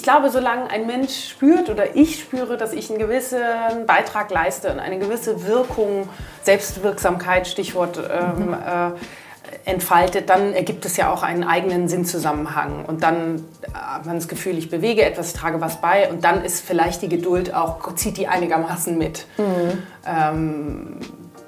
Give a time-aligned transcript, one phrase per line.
[0.00, 3.38] ich glaube, solange ein Mensch spürt oder ich spüre, dass ich einen gewissen
[3.86, 6.08] Beitrag leiste und eine gewisse Wirkung,
[6.42, 8.54] Selbstwirksamkeit, Stichwort, ähm, mhm.
[8.54, 12.86] äh, entfaltet, dann ergibt es ja auch einen eigenen Sinnzusammenhang.
[12.86, 13.44] Und dann
[13.74, 17.10] hat man das Gefühl, ich bewege etwas, trage was bei und dann ist vielleicht die
[17.10, 19.26] Geduld auch, zieht die einigermaßen mit.
[19.36, 19.82] Mhm.
[20.06, 21.00] Ähm,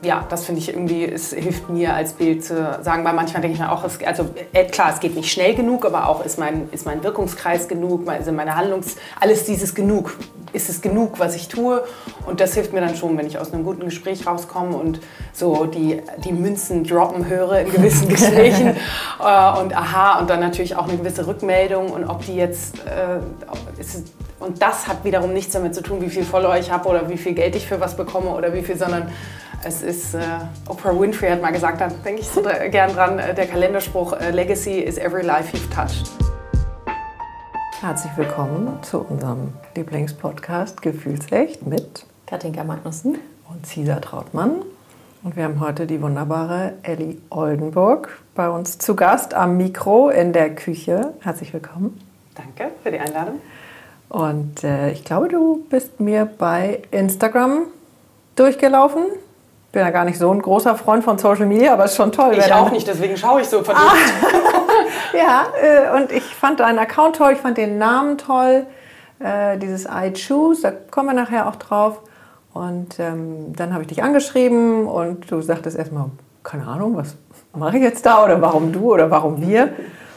[0.02, 3.54] ja, das finde ich irgendwie, es hilft mir als Bild zu sagen, weil manchmal denke
[3.54, 6.38] ich mir auch, es, also äh, klar, es geht nicht schnell genug, aber auch ist
[6.38, 10.16] mein, ist mein Wirkungskreis genug, sind meine Handlungs, alles dieses genug,
[10.52, 11.84] ist es genug, was ich tue?
[12.26, 15.00] Und das hilft mir dann schon, wenn ich aus einem guten Gespräch rauskomme und
[15.32, 20.76] so die, die Münzen droppen höre in gewissen Gesprächen äh, und aha und dann natürlich
[20.76, 25.52] auch eine gewisse Rückmeldung und ob die jetzt, äh, ist, und das hat wiederum nichts
[25.52, 27.96] damit zu tun, wie viel Follower ich habe oder wie viel Geld ich für was
[27.96, 29.12] bekomme oder wie viel, sondern
[29.64, 30.20] es ist, äh,
[30.68, 34.30] Oprah Winfrey hat mal gesagt, da denke ich so gern dran, äh, der Kalenderspruch, äh,
[34.30, 36.10] Legacy is every life you've touched.
[37.80, 43.18] Herzlich willkommen zu unserem Lieblingspodcast Gefühlsecht mit Katinka Magnussen
[43.50, 44.62] und Cesar Trautmann.
[45.22, 50.32] Und wir haben heute die wunderbare Ellie Oldenburg bei uns zu Gast am Mikro in
[50.32, 51.14] der Küche.
[51.20, 52.00] Herzlich willkommen.
[52.34, 53.40] Danke für die Einladung.
[54.08, 57.66] Und äh, ich glaube, du bist mir bei Instagram
[58.34, 59.04] durchgelaufen
[59.72, 62.12] bin ja gar nicht so ein großer Freund von Social Media, aber es ist schon
[62.12, 62.36] toll.
[62.36, 63.88] Ich auch nicht, deswegen schaue ich so verdammt.
[63.88, 65.16] Ah.
[65.16, 68.66] ja, äh, und ich fand deinen Account toll, ich fand den Namen toll,
[69.18, 72.00] äh, dieses I Choose, da kommen wir nachher auch drauf.
[72.52, 76.10] Und ähm, dann habe ich dich angeschrieben und du sagtest erstmal,
[76.42, 77.16] keine Ahnung, was
[77.54, 79.70] mache ich jetzt da oder warum du oder warum wir.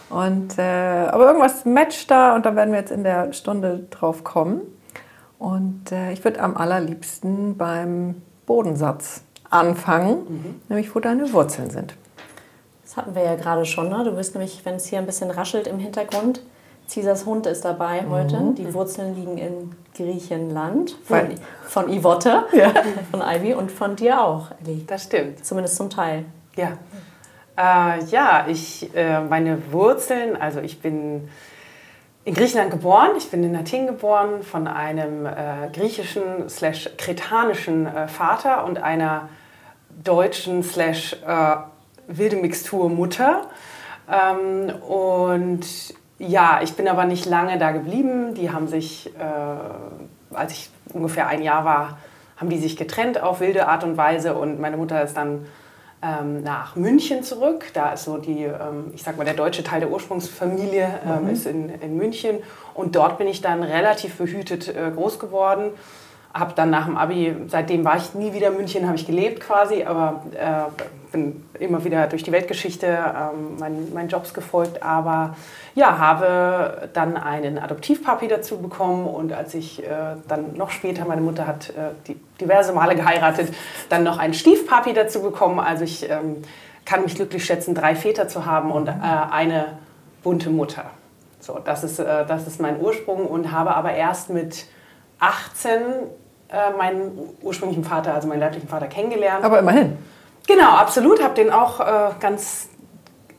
[0.09, 4.25] Und, äh, aber irgendwas matcht da und da werden wir jetzt in der Stunde drauf
[4.25, 4.62] kommen.
[5.40, 9.25] Und äh, ich würde am allerliebsten beim Bodensatz
[9.59, 10.61] anfangen, mhm.
[10.70, 11.95] nämlich wo deine Wurzeln sind.
[12.84, 13.89] Das hatten wir ja gerade schon.
[13.89, 14.03] Ne?
[14.03, 16.42] Du bist nämlich, wenn es hier ein bisschen raschelt im Hintergrund,
[16.92, 18.38] Caesars Hund ist dabei heute.
[18.38, 18.56] Mhm.
[18.56, 21.30] Die Wurzeln liegen in Griechenland von,
[21.67, 22.72] von Ivotte, ja.
[23.12, 24.84] von Ivy und von dir auch, Ellie.
[24.86, 25.45] Das stimmt.
[25.45, 26.25] Zumindest zum Teil.
[26.56, 26.78] Ja.
[27.57, 31.28] Äh, ja, ich, äh, meine Wurzeln, also ich bin
[32.25, 33.12] in Griechenland geboren.
[33.18, 39.30] Ich bin in Athen geboren von einem äh, griechischen slash kretanischen äh, Vater und einer
[40.06, 41.56] deutschen slash äh,
[42.08, 43.50] wilde Mixtur Mutter.
[44.10, 45.66] Ähm, und
[46.20, 48.34] ja, ich bin aber nicht lange da geblieben.
[48.36, 51.98] Die haben sich, äh, als ich ungefähr ein Jahr war,
[52.38, 55.46] haben die sich getrennt auf wilde Art und Weise und meine Mutter ist dann
[56.02, 57.66] ähm, nach München zurück.
[57.74, 61.30] Da ist so die, ähm, ich sag mal, der deutsche Teil der Ursprungsfamilie ähm, mhm.
[61.30, 62.40] ist in, in München.
[62.74, 65.72] Und dort bin ich dann relativ behütet äh, groß geworden.
[66.35, 69.40] Habe dann nach dem Abi, seitdem war ich nie wieder in München, habe ich gelebt
[69.40, 70.69] quasi, aber äh,
[71.16, 74.84] bin immer wieder durch die Weltgeschichte ähm, meinen, meinen Jobs gefolgt.
[74.84, 75.38] Aber
[75.75, 79.88] ja, habe dann einen Adoptivpapi dazu bekommen und als ich äh,
[80.28, 83.53] dann noch später, meine Mutter hat äh, die, diverse Male geheiratet,
[83.88, 85.59] dann noch einen Stiefpapi dazu bekommen.
[85.59, 86.41] Also ich ähm,
[86.84, 89.78] kann mich glücklich schätzen, drei Väter zu haben und äh, eine
[90.22, 90.85] bunte Mutter.
[91.40, 94.66] So, das ist, äh, das ist mein Ursprung und habe aber erst mit
[95.19, 95.81] 18
[96.50, 99.44] äh, meinen ursprünglichen Vater, also meinen leiblichen Vater kennengelernt.
[99.44, 99.97] Aber immerhin.
[100.47, 101.23] Genau, absolut.
[101.23, 102.69] Habe den auch äh, ganz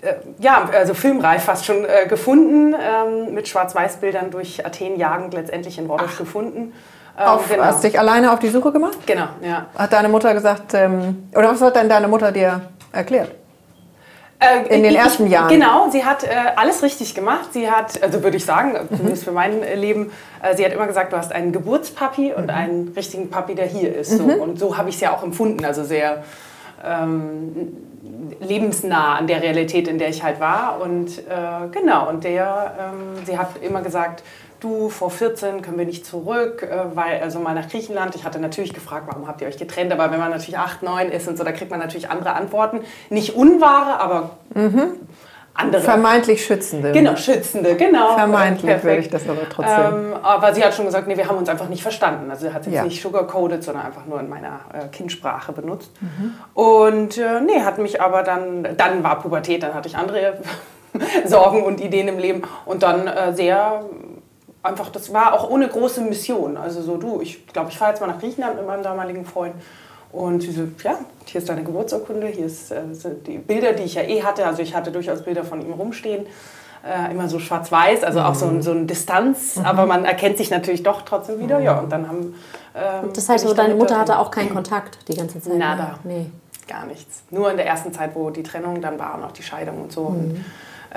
[0.03, 5.79] äh, ja, also filmreif fast schon äh, gefunden, ähm, mit Schwarz-Weiß-Bildern durch Athen jagend letztendlich
[5.79, 6.73] in Rhodos gefunden.
[7.19, 7.65] Ähm, auf, genau.
[7.65, 8.99] Hast dich alleine auf die Suche gemacht?
[9.07, 9.67] Genau, ja.
[9.77, 12.61] Hat deine Mutter gesagt, ähm, oder was hat denn deine Mutter dir
[12.93, 13.31] erklärt?
[14.39, 15.49] Äh, in den ersten Jahren.
[15.49, 17.53] Genau, sie hat äh, alles richtig gemacht.
[17.53, 18.97] Sie hat, also würde ich sagen, mhm.
[18.97, 22.51] zumindest für mein Leben, äh, sie hat immer gesagt, du hast einen Geburtspapi und mhm.
[22.51, 24.13] einen richtigen Papi, der hier ist.
[24.13, 24.17] Mhm.
[24.31, 24.43] So.
[24.43, 25.65] Und so habe ich es ja auch empfunden.
[25.65, 26.23] Also sehr
[26.85, 27.77] ähm,
[28.41, 30.81] lebensnah an der Realität, in der ich halt war.
[30.83, 34.23] Und äh, genau, und der, ähm, sie hat immer gesagt,
[34.61, 38.15] du, vor 14 können wir nicht zurück, äh, weil, also mal nach Griechenland.
[38.15, 39.93] Ich hatte natürlich gefragt, warum habt ihr euch getrennt?
[39.93, 42.81] Aber wenn man natürlich 8, 9 ist und so, da kriegt man natürlich andere Antworten.
[43.11, 44.95] Nicht unwahre, aber mhm
[45.57, 45.83] andere.
[45.83, 46.93] Vermeintlich Schützende.
[46.93, 48.15] Genau, Schützende, genau.
[48.15, 48.85] Vermeintlich Perfekt.
[48.85, 50.13] würde ich das aber trotzdem.
[50.13, 52.31] Ähm, aber sie hat schon gesagt, nee, wir haben uns einfach nicht verstanden.
[52.31, 52.85] Also sie hat es ja.
[52.85, 55.91] nicht sugarcoded, sondern einfach nur in meiner äh, Kindsprache benutzt.
[56.01, 56.35] Mhm.
[56.55, 60.35] Und äh, nee, hat mich aber dann, dann war Pubertät, dann hatte ich andere
[61.25, 63.85] Sorgen und Ideen im Leben und dann äh, sehr
[64.67, 66.57] einfach, das war auch ohne große Mission.
[66.57, 69.55] Also so, du, ich glaube, ich fahre jetzt mal nach Griechenland mit meinem damaligen Freund
[70.13, 73.85] und sie so, ja, hier ist deine Geburtsurkunde, hier ist, äh, sind die Bilder, die
[73.85, 74.47] ich ja eh hatte.
[74.47, 76.27] Also ich hatte durchaus Bilder von ihm rumstehen.
[76.85, 79.65] Äh, immer so schwarz-weiß, also auch so, so eine Distanz, mhm.
[79.65, 81.59] aber man erkennt sich natürlich doch trotzdem wieder.
[81.59, 82.35] Ja, und dann haben.
[82.77, 85.59] Ähm, das heißt, so deine Mutter hatte auch keinen Kontakt die ganze Zeit?
[85.59, 85.99] Nada.
[86.05, 86.27] Nee.
[86.69, 87.23] Gar nichts.
[87.31, 89.93] Nur in der ersten Zeit, wo die Trennung dann war und auch die Scheidung und
[89.93, 90.11] so.
[90.11, 90.17] Mhm.
[90.17, 90.45] Und,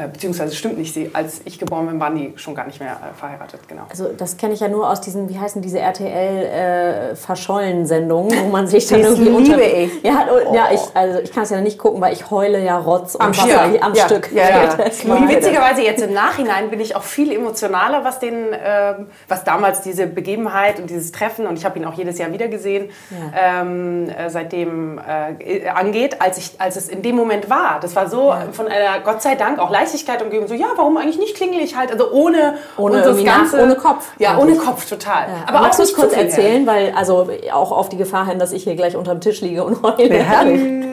[0.08, 3.14] beziehungsweise stimmt nicht, sie, als ich geboren bin, waren die schon gar nicht mehr äh,
[3.18, 3.84] verheiratet, genau.
[3.90, 8.88] Also das kenne ich ja nur aus diesen, wie heißen diese RTL-Verschollen-Sendungen, wo man sich
[8.88, 9.62] dann irgendwie liebe unter...
[9.62, 10.04] ich.
[10.04, 12.78] Ja, oh, ja ich, also ich kann es ja nicht gucken, weil ich heule ja
[12.78, 13.84] Rotz und Am Wasser Stück.
[13.84, 14.32] am Ja, Stück.
[14.32, 14.74] ja, ja.
[15.04, 19.82] liebe Witzigerweise jetzt im Nachhinein bin ich auch viel emotionaler, was den, ähm, was damals
[19.82, 23.62] diese Begebenheit und dieses Treffen und ich habe ihn auch jedes Jahr wieder gesehen, Ja.
[23.62, 27.80] ähm, äh, seitdem äh, angeht, als ich, als es in dem Moment war.
[27.82, 30.48] Das war so von einer Gott sei Dank auch Leichtigkeit umgeben.
[30.48, 34.08] So ja, warum eigentlich nicht klingel ich halt, also ohne Ohne das nach- ohne Kopf
[34.20, 35.28] Ja, ohne Kopf total.
[35.28, 38.28] Ja, Aber auch magst du es nicht kurz erzählen, weil also auch auf die Gefahr
[38.28, 40.18] hin, dass ich hier gleich unterm Tisch liege und heule.
[40.18, 40.86] Ja, herrlich.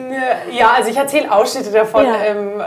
[0.57, 2.05] Ja, also ich erzähle Ausschnitte davon.
[2.05, 2.15] Ja.
[2.25, 2.59] Ähm,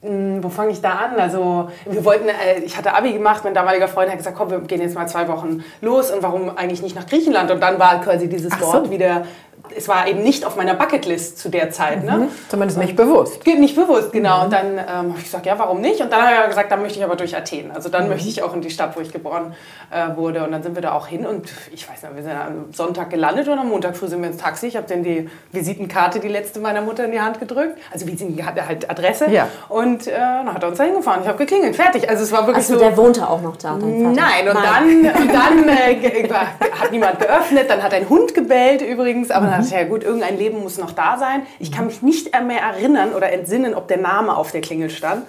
[0.00, 1.18] äh, wo fange ich da an?
[1.18, 4.60] Also wir wollten, äh, ich hatte Abi gemacht, mein damaliger Freund hat gesagt, komm, wir
[4.60, 7.50] gehen jetzt mal zwei Wochen los und warum eigentlich nicht nach Griechenland?
[7.50, 8.66] Und dann war quasi dieses so.
[8.66, 9.26] Wort wieder,
[9.76, 12.04] es war eben nicht auf meiner Bucketlist zu der Zeit.
[12.04, 12.28] Ne?
[12.48, 13.46] Zumindest nicht bewusst.
[13.46, 14.44] Nicht bewusst, genau.
[14.44, 16.00] Und dann ähm, habe ich gesagt, ja, warum nicht?
[16.00, 17.70] Und dann hat er gesagt, dann möchte ich aber durch Athen.
[17.72, 19.54] Also dann möchte ich auch in die Stadt, wo ich geboren
[19.90, 20.44] äh, wurde.
[20.44, 21.26] Und dann sind wir da auch hin.
[21.26, 24.28] Und ich weiß nicht, wir sind am Sonntag gelandet und am Montag früh sind wir
[24.28, 24.66] ins Taxi.
[24.66, 27.78] Ich habe dann die Visitenkarte, die letzte meiner Mutter, in die Hand gedrückt.
[27.92, 29.30] Also Visitenkarte, halt Adresse.
[29.30, 29.48] Ja.
[29.68, 31.22] Und äh, dann hat er uns da hingefahren.
[31.22, 32.08] Ich habe geklingelt, fertig.
[32.08, 32.80] Also es war wirklich Achso, so...
[32.80, 33.76] der wohnte auch noch da.
[33.76, 36.28] Nein, und dann, und dann äh,
[36.80, 40.02] hat niemand geöffnet, dann hat ein Hund gebellt übrigens, aber dann dachte ich, ja gut,
[40.02, 41.42] irgendein Leben muss noch da sein.
[41.58, 45.24] Ich kann mich nicht mehr erinnern oder entsinnen, ob der Name auf der Klingel stand.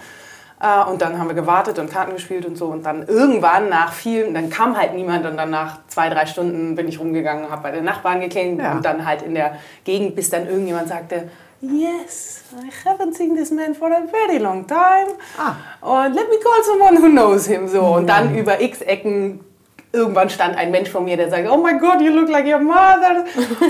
[0.61, 2.65] Äh, Und dann haben wir gewartet und Karten gespielt und so.
[2.67, 5.25] Und dann irgendwann nach vielen, dann kam halt niemand.
[5.25, 8.73] Und dann nach zwei, drei Stunden bin ich rumgegangen, habe bei den Nachbarn geklingelt Ja.
[8.73, 9.55] und dann halt in der
[9.85, 11.29] Gegend, bis dann irgendjemand sagte,
[11.61, 15.07] Yes, I haven't seen this man for a very long time.
[15.37, 15.55] Ah.
[15.81, 17.67] Und let me call someone who knows him.
[17.67, 17.81] So.
[17.81, 19.41] Und dann über x Ecken
[19.91, 22.59] irgendwann stand ein Mensch vor mir, der sagte, oh my God, you look like your
[22.59, 23.25] mother.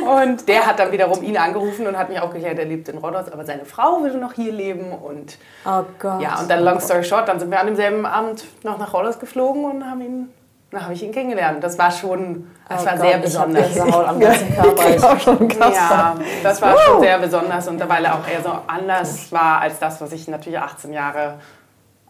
[0.24, 2.98] und der hat dann wiederum ihn angerufen und hat mich auch geklärt, er lebt in
[2.98, 4.92] Rhodos, aber seine Frau will noch hier leben.
[4.92, 6.22] Und Oh Gott.
[6.22, 9.18] ja, und dann long story short, dann sind wir an demselben Abend noch nach Rhodos
[9.20, 10.30] geflogen und haben ihn,
[10.72, 11.64] dann habe ich ihn kennengelernt.
[11.64, 13.74] Das war schon, das Oh war Gott, sehr ich besonders.
[13.74, 14.90] Gänsehaut am ganzen Körper.
[14.90, 15.74] Ich- auch schon krass.
[15.76, 19.80] Ja, das war schon sehr besonders und weil er auch eher so anders war als
[19.80, 21.36] das, was ich natürlich 18 Jahre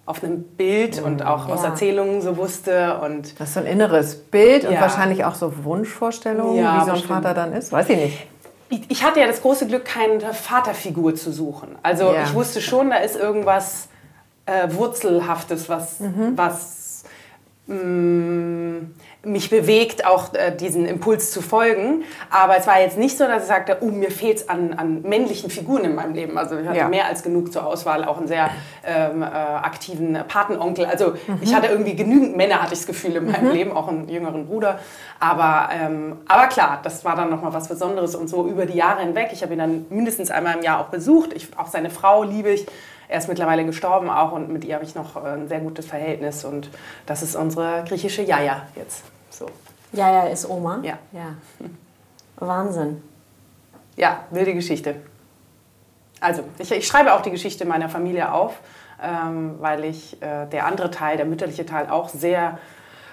[0.10, 1.70] auf einem Bild und auch aus Ja.
[1.70, 4.82] Erzählungen so wusste und Das ist so ein inneres Bild und Ja.
[4.82, 7.14] wahrscheinlich auch so Wunschvorstellungen, Ja, wie so ein bestimmt.
[7.14, 7.72] Vater dann ist.
[7.72, 8.28] Weiß ich nicht.
[8.90, 11.76] ich, hatte ja das große Glück, keine Vaterfigur zu suchen.
[11.84, 13.88] Also ich wusste schon, da ist irgendwas
[14.48, 16.02] äh, Wurzelhaftes, was,
[16.36, 17.04] was
[17.68, 18.82] mh,
[19.22, 22.04] mich bewegt, auch äh, diesen Impuls zu folgen.
[22.30, 25.02] Aber es war jetzt nicht so, dass ich sagte, oh, mir fehlt es an, an
[25.02, 26.38] männlichen Figuren in meinem Leben.
[26.38, 26.88] Also ich hatte Ja.
[26.88, 28.50] mehr als genug zur Auswahl, auch einen sehr
[28.86, 30.86] ähm, äh, aktiven Patenonkel.
[30.86, 34.08] Also ich hatte irgendwie genügend Männer, hatte ich das Gefühl, in meinem Leben, auch einen
[34.08, 34.80] jüngeren Bruder.
[35.20, 39.02] Aber, ähm, aber klar, das war dann nochmal was Besonderes und so über die Jahre
[39.02, 39.32] hinweg.
[39.34, 41.34] Ich habe ihn dann mindestens einmal im Jahr auch besucht.
[41.34, 42.66] Ich, auch seine Frau liebe ich.
[43.10, 45.88] Er ist mittlerweile gestorben auch und mit ihr habe ich noch äh, ein sehr gutes
[45.88, 46.46] Verhältnis.
[46.46, 46.70] Und
[47.08, 49.04] das ist unsere griechische Jaja jetzt.
[49.32, 49.48] So.
[49.92, 50.80] Ja, ja, ist Oma.
[50.84, 51.00] Ja.
[51.12, 51.34] ja.
[52.38, 53.02] Wahnsinn.
[53.98, 54.96] Ja, wilde Geschichte.
[56.22, 58.60] Also, ich, ich schreibe auch die Geschichte meiner Familie auf,
[59.02, 62.60] ähm, weil ich äh, der andere Teil, der mütterliche Teil, auch sehr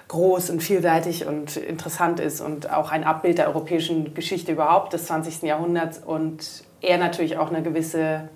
[0.08, 5.06] groß und vielseitig und interessant ist und auch ein Abbild der europäischen Geschichte überhaupt des
[5.06, 5.42] 20.
[5.42, 8.28] Jahrhunderts und er natürlich auch eine gewisse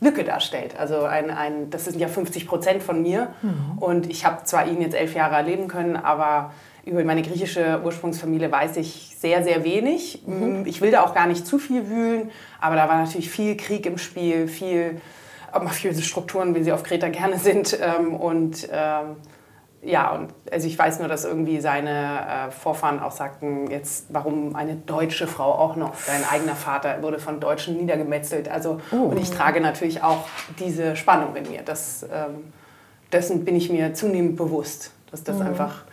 [0.00, 0.78] Lücke darstellt.
[0.78, 3.34] Also ein, ein, das sind ja 50 Prozent von mir
[3.80, 6.52] und ich habe zwar ihn jetzt elf Jahre erleben können, aber
[6.84, 10.22] über meine griechische Ursprungsfamilie weiß ich sehr, sehr wenig.
[10.66, 13.86] Ich will da auch gar nicht zu viel wühlen, aber da war natürlich viel Krieg
[13.86, 15.00] im Spiel, viel
[15.62, 19.16] mafiöse Strukturen, wie sie auf Kreta gerne sind ähm, und ähm,
[19.84, 24.56] ja, und also ich weiß nur, dass irgendwie seine äh, Vorfahren auch sagten, jetzt warum
[24.56, 28.48] eine deutsche Frau auch noch, sein eigener Vater wurde von Deutschen niedergemetzelt.
[28.48, 30.26] Also und ich trage natürlich auch
[30.58, 31.62] diese Spannung in mir.
[31.62, 32.52] Das, ähm,
[33.12, 35.84] dessen bin ich mir zunehmend bewusst, dass das einfach,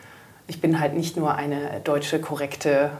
[0.48, 2.92] ich bin halt nicht nur eine deutsche korrekte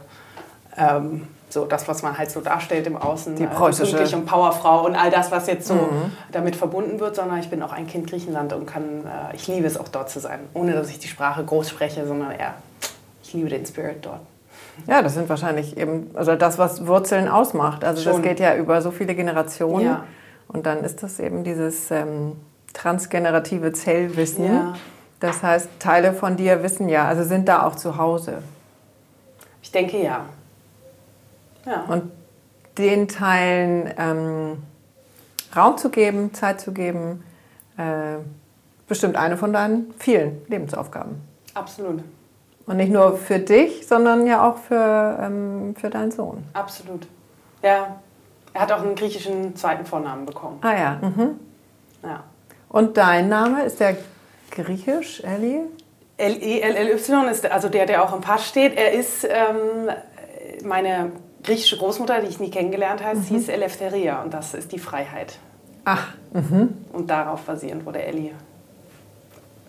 [0.76, 4.26] ähm, so das, was man halt so darstellt im Außen, Die äh, preußische- pünktlich und
[4.26, 5.78] Powerfrau und all das, was jetzt so
[6.30, 9.66] damit verbunden wird, sondern ich bin auch ein Kind Griechenland und kann, äh, ich liebe
[9.66, 12.54] es auch dort zu sein, ohne dass ich die Sprache groß spreche, sondern eher,
[13.22, 14.20] ich liebe den Spirit dort.
[14.86, 17.84] Ja, das sind wahrscheinlich eben, also das, was Wurzeln ausmacht.
[17.84, 18.22] Also das Schon.
[18.22, 19.84] geht ja über so viele Generationen.
[19.84, 20.04] Ja.
[20.48, 22.32] Und dann ist das eben dieses ähm,
[22.72, 24.46] transgenerative Zellwissen.
[24.46, 24.74] Ja.
[25.20, 28.38] Das heißt, Teile von dir wissen ja, also sind da auch zu Hause.
[29.62, 30.24] Ich denke ja.
[31.64, 31.84] Ja.
[31.88, 32.10] Und
[32.78, 34.62] den Teilen ähm,
[35.54, 37.22] Raum zu geben, Zeit zu geben,
[37.76, 38.16] äh,
[38.88, 41.20] bestimmt eine von deinen vielen Lebensaufgaben.
[41.54, 42.02] Absolut.
[42.66, 46.44] Und nicht nur für dich, sondern ja auch für, ähm, für deinen Sohn.
[46.52, 47.06] Absolut.
[47.62, 47.96] Ja.
[48.54, 50.58] Er hat auch einen griechischen zweiten Vornamen bekommen.
[50.62, 50.98] Ah ja.
[51.00, 51.40] Mhm.
[52.02, 52.24] Ja.
[52.68, 53.96] Und dein Name ist der
[54.50, 55.66] griechisch, Ellie?
[56.18, 58.76] L-E-L-L-Y ist also der, der auch im Pass steht.
[58.76, 59.90] Er ist ähm,
[60.64, 63.22] meine griechische Großmutter, die ich nie kennengelernt habe, mhm.
[63.22, 65.38] hieß Eleftheria und das ist die Freiheit.
[65.84, 66.08] Ach.
[66.32, 66.76] Mhm.
[66.92, 68.32] Und darauf basierend wurde Ellie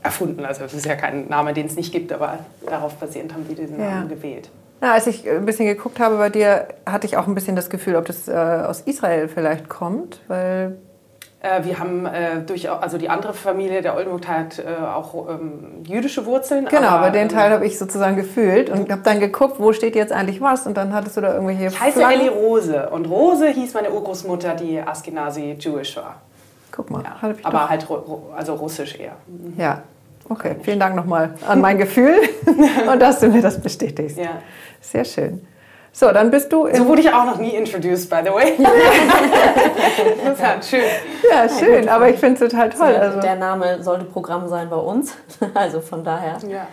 [0.04, 0.46] erfunden.
[0.46, 3.56] Also es ist ja kein Name, den es nicht gibt, aber darauf basierend haben die
[3.56, 3.90] diesen ja.
[3.90, 4.50] Namen gewählt.
[4.82, 7.70] Na, als ich ein bisschen geguckt habe bei dir, hatte ich auch ein bisschen das
[7.70, 10.78] Gefühl, ob das äh, aus Israel vielleicht kommt, weil
[11.64, 16.26] wir haben äh, durch, also die andere Familie, der Oldenburg hat äh, auch ähm, jüdische
[16.26, 16.68] Wurzeln.
[16.70, 19.96] Genau, aber, den ähm, Teil habe ich sozusagen gefühlt und habe dann geguckt, wo steht
[19.96, 23.48] jetzt eigentlich was und dann hattest du da irgendwelche Ich heiße Ellie Rose und Rose
[23.48, 26.22] hieß meine Urgroßmutter, die Askenazi Jewish war.
[26.72, 27.04] Guck mal.
[27.04, 27.88] Ja, aber halt
[28.36, 29.18] also russisch eher.
[29.28, 29.54] Mhm.
[29.58, 29.84] Ja,
[30.30, 30.56] okay.
[30.62, 32.16] Vielen Dank nochmal an mein Gefühl
[32.92, 34.18] und dass du mir das bestätigst.
[34.18, 34.42] Ja.
[34.80, 35.46] Sehr schön.
[35.96, 36.68] So, dann bist du.
[36.74, 38.54] So wurde ich auch noch nie introduced, by the way.
[40.18, 40.82] Interessant, schön.
[41.32, 42.96] Ja, schön, aber ich finde es total toll.
[42.96, 45.16] Also, der Name sollte Programm sein bei uns.
[45.54, 46.40] Also von daher.
[46.50, 46.68] Ja.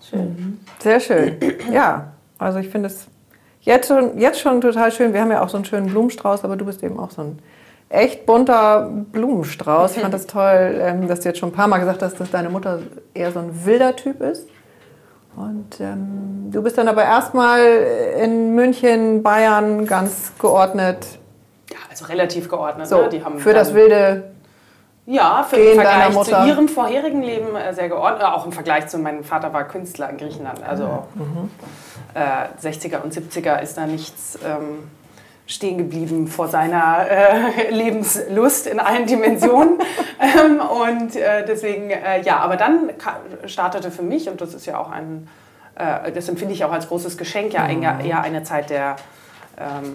[0.00, 0.58] Schön.
[0.80, 1.36] Sehr schön.
[1.70, 2.08] Ja,
[2.38, 3.06] also ich finde es
[3.60, 5.12] jetzt schon, jetzt schon total schön.
[5.12, 7.38] Wir haben ja auch so einen schönen Blumenstrauß, aber du bist eben auch so ein
[7.88, 9.96] echt bunter Blumenstrauß.
[9.96, 12.30] Ich fand das toll, ähm, dass du jetzt schon ein paar Mal gesagt hast, dass
[12.32, 12.80] deine Mutter
[13.14, 14.48] eher so ein wilder Typ ist.
[15.36, 17.60] Und ähm, du bist dann aber erstmal
[18.22, 21.06] in München, Bayern ganz geordnet.
[21.70, 22.86] Ja, also relativ geordnet.
[22.88, 23.08] So, ne?
[23.08, 24.32] Die haben für das wilde
[25.04, 28.24] ja, für im Vergleich zu ihrem vorherigen Leben äh, sehr geordnet.
[28.24, 30.62] Auch im Vergleich zu meinem Vater war Künstler in Griechenland.
[30.62, 31.50] Also mhm.
[32.14, 34.90] äh, 60er und 70er ist da nichts ähm,
[35.52, 39.78] stehen geblieben vor seiner äh, Lebenslust in allen Dimensionen.
[40.20, 42.90] ähm, und äh, deswegen, äh, ja, aber dann
[43.46, 45.28] startete für mich, und das ist ja auch ein,
[45.76, 47.82] äh, das empfinde ich auch als großes Geschenk, ja mhm.
[47.82, 48.96] eher eine Zeit der
[49.58, 49.94] ähm,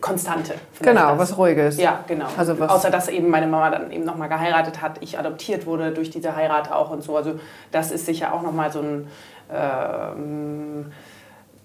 [0.00, 0.54] Konstante.
[0.80, 1.18] Genau, das.
[1.18, 1.78] was Ruhiges.
[1.78, 2.26] Ja, genau.
[2.36, 5.92] Also was Außer dass eben meine Mama dann eben nochmal geheiratet hat, ich adoptiert wurde
[5.92, 7.16] durch diese Heirat auch und so.
[7.16, 7.38] Also
[7.70, 9.08] das ist sicher auch nochmal so ein...
[9.52, 10.92] Ähm,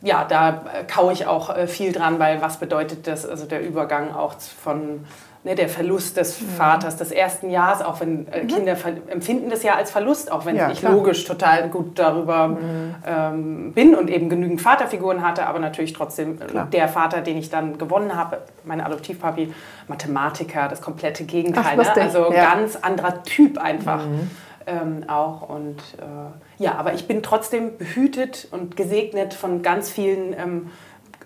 [0.02, 4.14] ja, da kaue ich auch äh, viel dran, weil was bedeutet das, also der Übergang
[4.14, 5.06] auch von
[5.44, 6.50] ne, der Verlust des mhm.
[6.50, 8.48] Vaters des ersten Jahres, auch wenn äh, mhm.
[8.48, 8.76] Kinder
[9.08, 10.94] empfinden das ja als Verlust, auch wenn ja, ich klar.
[10.94, 12.96] logisch total gut darüber mhm.
[13.08, 16.68] ähm, bin und eben genügend Vaterfiguren hatte, aber natürlich trotzdem äh, klar.
[16.72, 19.52] der Vater, den ich dann gewonnen habe, mein Adoptivpapi,
[19.88, 22.02] Mathematiker, das komplette Gegenteil, Ach, ne?
[22.04, 22.54] also ja.
[22.54, 24.06] ganz anderer Typ einfach.
[24.06, 24.30] Mhm
[24.68, 25.50] ähm, auch.
[25.50, 30.72] Und äh, ja, aber ich bin trotzdem behütet und gesegnet von ganz vielen ähm,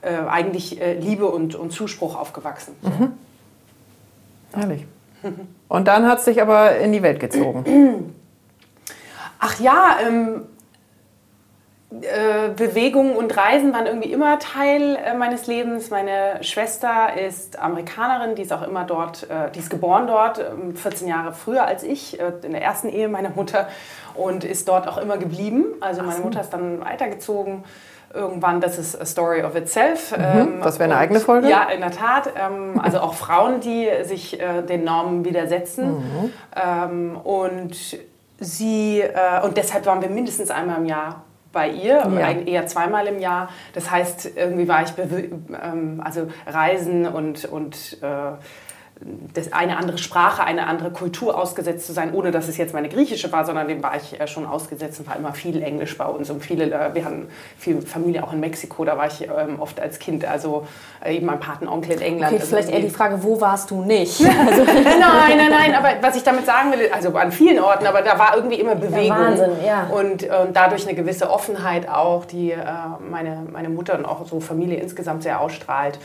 [0.01, 2.75] äh, eigentlich äh, Liebe und, und Zuspruch aufgewachsen.
[2.81, 3.13] Mhm.
[4.53, 4.85] Herrlich.
[5.69, 8.13] Und dann hat es dich aber in die Welt gezogen.
[9.39, 10.41] Ach ja, ähm,
[11.91, 15.89] äh, Bewegung und Reisen waren irgendwie immer Teil äh, meines Lebens.
[15.89, 20.41] Meine Schwester ist Amerikanerin, die ist auch immer dort, äh, die ist geboren dort,
[20.75, 23.67] 14 ähm, Jahre früher als ich, äh, in der ersten Ehe meiner Mutter
[24.15, 25.65] und ist dort auch immer geblieben.
[25.81, 27.63] Also meine Mutter ist dann weitergezogen.
[28.13, 30.11] Irgendwann, das ist a story of itself.
[30.11, 31.49] Mhm, ähm, das wäre eine eigene Folge?
[31.49, 32.29] Ja, in der Tat.
[32.35, 35.99] Ähm, also auch Frauen, die sich äh, den Normen widersetzen.
[35.99, 36.33] Mhm.
[36.55, 37.77] Ähm, und
[38.39, 42.31] sie, äh, und deshalb waren wir mindestens einmal im Jahr bei ihr, ja.
[42.31, 43.49] eher zweimal im Jahr.
[43.73, 48.31] Das heißt, irgendwie war ich, ähm, also Reisen und, und äh,
[49.33, 52.87] das eine andere Sprache, eine andere Kultur ausgesetzt zu sein, ohne dass es jetzt meine
[52.87, 56.29] griechische war, sondern dem war ich schon ausgesetzt und war immer viel Englisch bei uns
[56.29, 57.27] und viele, äh, wir hatten
[57.57, 60.67] viel Familie auch in Mexiko, da war ich ähm, oft als Kind, also
[61.03, 62.33] äh, eben mein Patenonkel in England.
[62.33, 64.21] Okay, also vielleicht eher die Frage, wo warst du nicht?
[64.51, 68.01] Also nein, nein, nein, aber was ich damit sagen will, also an vielen Orten, aber
[68.01, 69.83] da war irgendwie immer Bewegung Wahnsinn, ja.
[69.83, 72.57] und, und dadurch eine gewisse Offenheit auch, die äh,
[72.99, 75.99] meine, meine Mutter und auch so Familie insgesamt sehr ausstrahlt.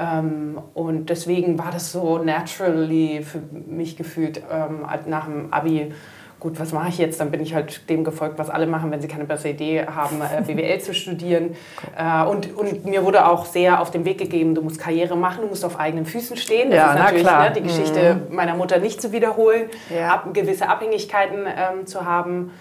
[0.00, 5.92] Ähm, und deswegen war das so naturally für mich gefühlt ähm, nach dem Abi.
[6.38, 7.20] Gut, was mache ich jetzt?
[7.20, 10.22] Dann bin ich halt dem gefolgt, was alle machen, wenn sie keine bessere Idee haben,
[10.22, 11.54] äh, BWL zu studieren.
[11.98, 15.42] Äh, und, und mir wurde auch sehr auf den Weg gegeben, du musst Karriere machen,
[15.42, 16.70] du musst auf eigenen Füßen stehen.
[16.70, 18.34] Das ja, ist natürlich ne, die Geschichte mhm.
[18.34, 20.14] meiner Mutter nicht zu wiederholen, ja.
[20.14, 22.52] ab, gewisse Abhängigkeiten ähm, zu haben.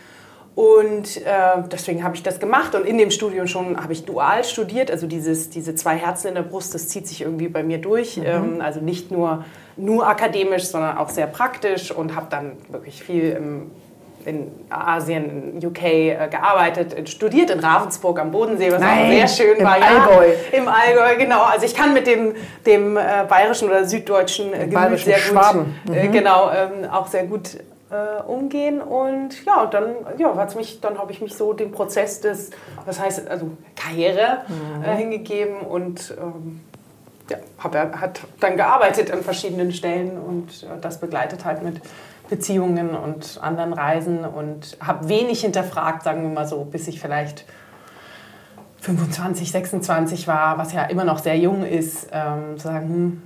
[0.60, 1.22] Und äh,
[1.72, 4.92] deswegen habe ich das gemacht und in dem Studium schon habe ich dual studiert.
[4.92, 8.18] Also dieses, diese zwei Herzen in der Brust, das zieht sich irgendwie bei mir durch.
[8.18, 8.24] Mhm.
[8.26, 9.46] Ähm, also nicht nur,
[9.78, 13.72] nur akademisch, sondern auch sehr praktisch und habe dann wirklich viel im,
[14.26, 19.28] in Asien, in UK äh, gearbeitet, studiert in Ravensburg am Bodensee, was Nein, auch sehr
[19.30, 19.76] schön im war.
[19.76, 20.28] Allgäu.
[20.28, 21.42] Ja, Im Allgäu, genau.
[21.44, 22.36] Also ich kann mit dem,
[22.66, 25.80] dem äh, bayerischen oder süddeutschen äh, Gemüt sehr gut, Schwaben.
[25.90, 26.12] Äh, mhm.
[26.12, 27.60] genau, ähm, auch sehr gut
[27.92, 32.22] äh, umgehen und ja, dann, ja, hat's mich, dann habe ich mich so dem Prozess
[32.22, 32.52] des,
[32.86, 34.84] was heißt, also Karriere mhm.
[34.84, 36.62] äh, hingegeben und ähm,
[37.30, 41.82] ja, hab, hat dann gearbeitet an verschiedenen Stellen und das begleitet halt mit
[42.30, 47.46] Beziehungen und anderen Reisen und habe wenig hinterfragt, sagen wir mal so, bis ich vielleicht
[48.82, 53.22] 25, 26 war, was ja immer noch sehr jung ist, ähm, zu sagen, hm,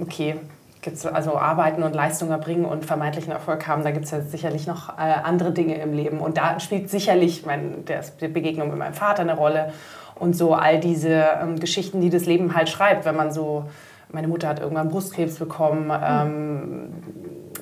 [0.00, 0.36] okay,
[0.82, 4.66] gibt's also arbeiten und Leistung erbringen und vermeintlichen Erfolg haben, da gibt es ja sicherlich
[4.66, 6.18] noch äh, andere Dinge im Leben.
[6.18, 9.72] Und da spielt sicherlich mein, der, die Begegnung mit meinem Vater eine Rolle
[10.16, 13.64] und so all diese ähm, Geschichten, die das Leben halt schreibt, wenn man so,
[14.10, 16.92] meine Mutter hat irgendwann Brustkrebs bekommen, ähm,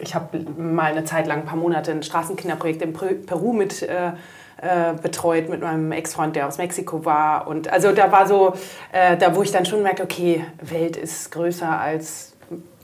[0.00, 4.12] ich habe mal eine Zeit lang, ein paar Monate, ein Straßenkinderprojekt in Peru mit äh,
[4.62, 7.47] äh, betreut mit meinem Ex-Freund, der aus Mexiko war.
[7.47, 8.55] Und also da war so,
[8.93, 12.29] äh, da wo ich dann schon merke, okay, Welt ist größer als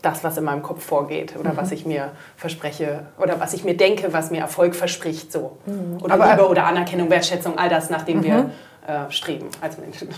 [0.06, 1.56] das, was in meinem Kopf vorgeht oder mhm.
[1.56, 5.32] was ich mir verspreche oder was ich mir denke, was mir Erfolg verspricht.
[5.32, 5.58] So.
[5.66, 5.98] Mhm.
[6.02, 8.24] Oder Aber, Liebe oder Anerkennung, Wertschätzung, all das, nach dem mhm.
[8.24, 8.50] wir
[8.86, 10.08] äh, streben als Menschen.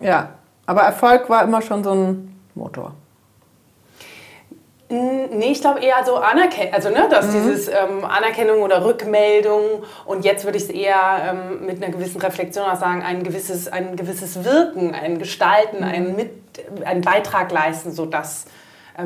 [0.00, 0.30] Ja,
[0.66, 2.94] aber Erfolg war immer schon so ein Motor.
[4.88, 7.32] Nee, ich glaube eher so Anerkennung, also ne, dass mhm.
[7.32, 12.20] dieses ähm, Anerkennung oder Rückmeldung und jetzt würde ich es eher ähm, mit einer gewissen
[12.20, 15.84] Reflexion auch sagen, ein gewisses, ein gewisses Wirken, ein Gestalten, mhm.
[15.84, 16.30] ein, mit,
[16.84, 18.44] einen Beitrag leisten, sodass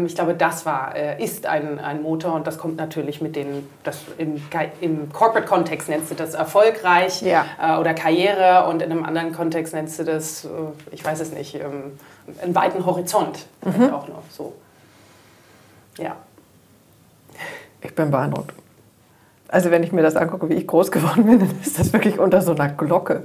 [0.05, 3.69] ich glaube, das war, äh, ist ein, ein Motor und das kommt natürlich mit den,
[3.85, 4.43] das im,
[4.81, 7.45] im Corporate-Kontext nennst du das erfolgreich ja.
[7.63, 10.49] äh, oder Karriere und in einem anderen Kontext nennst du das, äh,
[10.91, 11.99] ich weiß es nicht, ähm,
[12.43, 13.95] einen weiten Horizont mhm.
[13.95, 14.55] auch noch so.
[15.99, 16.17] Ja.
[17.81, 18.53] Ich bin beeindruckt.
[19.49, 22.19] Also wenn ich mir das angucke, wie ich groß geworden bin, dann ist das wirklich
[22.19, 23.23] unter so einer Glocke.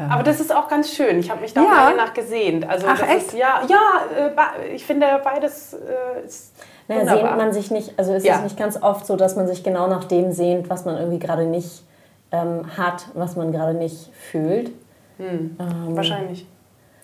[0.00, 0.10] Ähm.
[0.10, 1.18] Aber das ist auch ganz schön.
[1.18, 1.92] Ich habe mich da ja.
[1.96, 2.68] nach gesehnt.
[2.68, 3.28] Also Ach, echt?
[3.28, 3.76] Ist, ja, ja,
[4.16, 6.54] äh, ich finde beides äh, ist
[6.88, 8.36] naja, sehnt man sich nicht, also ist ja.
[8.36, 11.20] es nicht ganz oft so, dass man sich genau nach dem sehnt, was man irgendwie
[11.20, 11.84] gerade nicht
[12.32, 14.72] ähm, hat, was man gerade nicht fühlt.
[15.18, 15.56] Hm.
[15.60, 16.46] Ähm, Wahrscheinlich.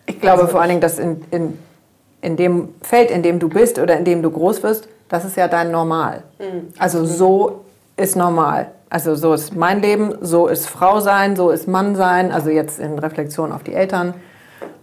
[0.07, 1.59] Ich glaube also vor allen Dingen, dass in, in
[2.26, 5.37] in dem Feld, in dem du bist oder in dem du groß wirst, das ist
[5.37, 6.25] ja dein Normal.
[6.38, 6.73] Mhm.
[6.76, 7.65] Also so
[7.97, 8.73] ist normal.
[8.88, 12.78] Also so ist mein Leben, so ist Frau sein, so ist Mann sein, also jetzt
[12.78, 14.14] in Reflexion auf die Eltern.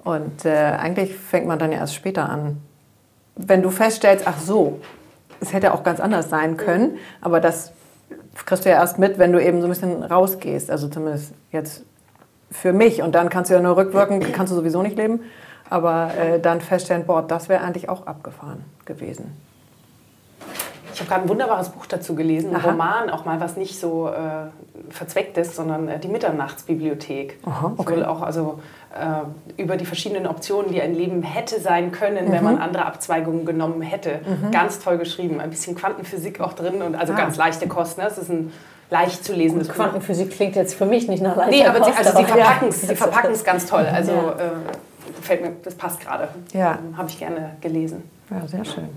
[0.04, 2.58] Und äh, eigentlich fängt man dann ja erst später an.
[3.36, 4.80] Wenn du feststellst, ach so,
[5.40, 7.72] es hätte auch ganz anders sein können, aber das
[8.46, 10.70] kriegst du ja erst mit, wenn du eben so ein bisschen rausgehst.
[10.70, 11.84] Also zumindest jetzt
[12.52, 13.02] für mich.
[13.02, 15.22] Und dann kannst du ja nur rückwirken, kannst du sowieso nicht leben
[15.74, 19.36] aber äh, dann feststellen, boah, das wäre eigentlich auch abgefahren gewesen.
[20.94, 24.08] Ich habe gerade ein wunderbares Buch dazu gelesen, ein Roman, auch mal was nicht so
[24.10, 27.40] äh, verzweckt ist, sondern äh, die Mitternachtsbibliothek.
[27.46, 27.96] Aha, okay.
[27.96, 28.60] Soll auch also
[28.94, 32.32] äh, über die verschiedenen Optionen, die ein Leben hätte sein können, mhm.
[32.32, 34.20] wenn man andere Abzweigungen genommen hätte.
[34.26, 34.52] Mhm.
[34.52, 37.18] Ganz toll geschrieben, ein bisschen Quantenphysik auch drin und also ah.
[37.18, 38.02] ganz leichte Kosten.
[38.02, 38.54] Das ist ein
[38.92, 39.76] leicht zu lesendes Buch.
[39.76, 42.88] Quantenphysik klingt jetzt für mich nicht nach leichter Nee, aber sie, also sie verpacken es
[42.88, 42.96] ja.
[42.96, 43.88] verpacken ganz toll.
[43.92, 44.32] Also ja.
[44.32, 46.28] Äh, gefällt mir, das passt gerade.
[46.54, 46.78] Ja.
[46.96, 48.04] Habe ich gerne gelesen.
[48.30, 48.90] Ja, sehr schön.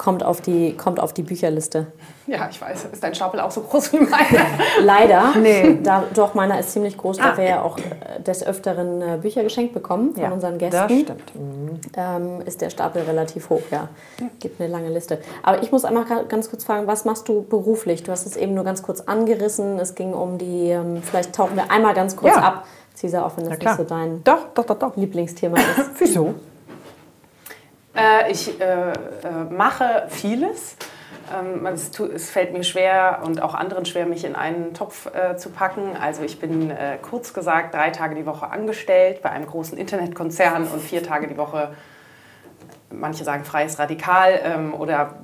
[0.00, 1.88] Kommt auf, die, kommt auf die Bücherliste.
[2.26, 2.86] Ja, ich weiß.
[2.90, 4.46] Ist dein Stapel auch so groß wie meiner?
[4.80, 5.34] Leider.
[5.38, 5.78] Nee.
[5.82, 7.36] Da, doch, meiner ist ziemlich groß, da ah.
[7.36, 10.88] wir ja auch äh, des Öfteren äh, Bücher geschenkt bekommen von ja, unseren Gästen.
[10.88, 11.34] Das stimmt.
[11.34, 11.80] Mhm.
[11.94, 13.90] Ähm, ist der Stapel relativ hoch, ja.
[14.38, 15.18] Gibt eine lange Liste.
[15.42, 18.02] Aber ich muss einmal ganz kurz fragen, was machst du beruflich?
[18.02, 19.78] Du hast es eben nur ganz kurz angerissen.
[19.78, 22.40] Es ging um die, ähm, vielleicht tauchen wir einmal ganz kurz ja.
[22.40, 24.96] ab Cesar, auch wenn das nicht so dein doch, doch, doch, doch.
[24.96, 25.90] Lieblingsthema ist.
[25.98, 26.36] Wieso?
[27.94, 28.94] Äh, ich äh, äh,
[29.50, 30.76] mache vieles.
[31.32, 35.06] Ähm, es, tu, es, fällt mir schwer und auch anderen schwer, mich in einen Topf
[35.14, 35.96] äh, zu packen.
[36.00, 40.66] Also ich bin äh, kurz gesagt drei Tage die Woche angestellt bei einem großen Internetkonzern
[40.66, 41.74] und vier Tage die Woche,
[42.90, 45.14] manche sagen freies Radikal ähm, oder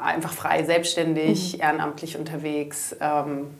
[0.00, 1.60] einfach frei selbstständig, mhm.
[1.60, 2.96] ehrenamtlich unterwegs.
[3.00, 3.50] Ähm,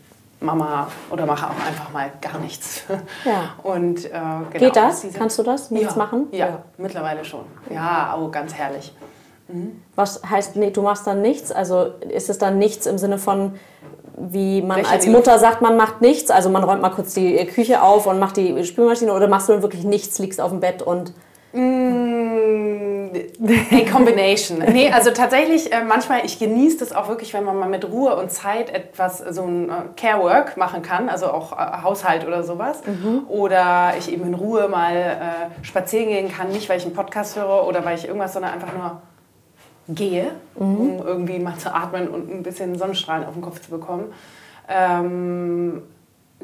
[0.42, 2.85] Mama oder mache auch einfach mal gar nichts.
[3.24, 3.55] Ja.
[3.62, 5.07] Und, äh, genau, Geht das?
[5.14, 5.70] Kannst du das?
[5.70, 6.26] Nichts ja, machen?
[6.33, 7.44] Ja, ja, mittlerweile schon.
[7.70, 8.94] Ja, oh, ganz herrlich.
[9.48, 9.83] Mhm.
[9.94, 11.52] Was heißt, nee, du machst dann nichts?
[11.52, 13.55] Also ist es dann nichts im Sinne von,
[14.16, 16.31] wie man Welche als Mutter sagt, man macht nichts?
[16.31, 19.52] Also man räumt mal kurz die Küche auf und macht die Spülmaschine oder machst du
[19.52, 21.12] dann wirklich nichts, liegst auf dem Bett und
[21.55, 24.59] Mm, a combination.
[24.59, 28.16] nee, also tatsächlich, äh, manchmal, ich genieße das auch wirklich, wenn man mal mit Ruhe
[28.16, 32.83] und Zeit etwas, so ein äh, Care-Work machen kann, also auch äh, Haushalt oder sowas.
[32.87, 33.25] Mhm.
[33.29, 37.37] Oder ich eben in Ruhe mal äh, spazieren gehen kann, nicht weil ich einen Podcast
[37.37, 39.03] höre oder weil ich irgendwas, sondern einfach nur
[39.88, 40.77] gehe, mhm.
[40.77, 44.12] um irgendwie mal zu atmen und ein bisschen Sonnenstrahlen auf den Kopf zu bekommen.
[44.68, 45.83] Ähm,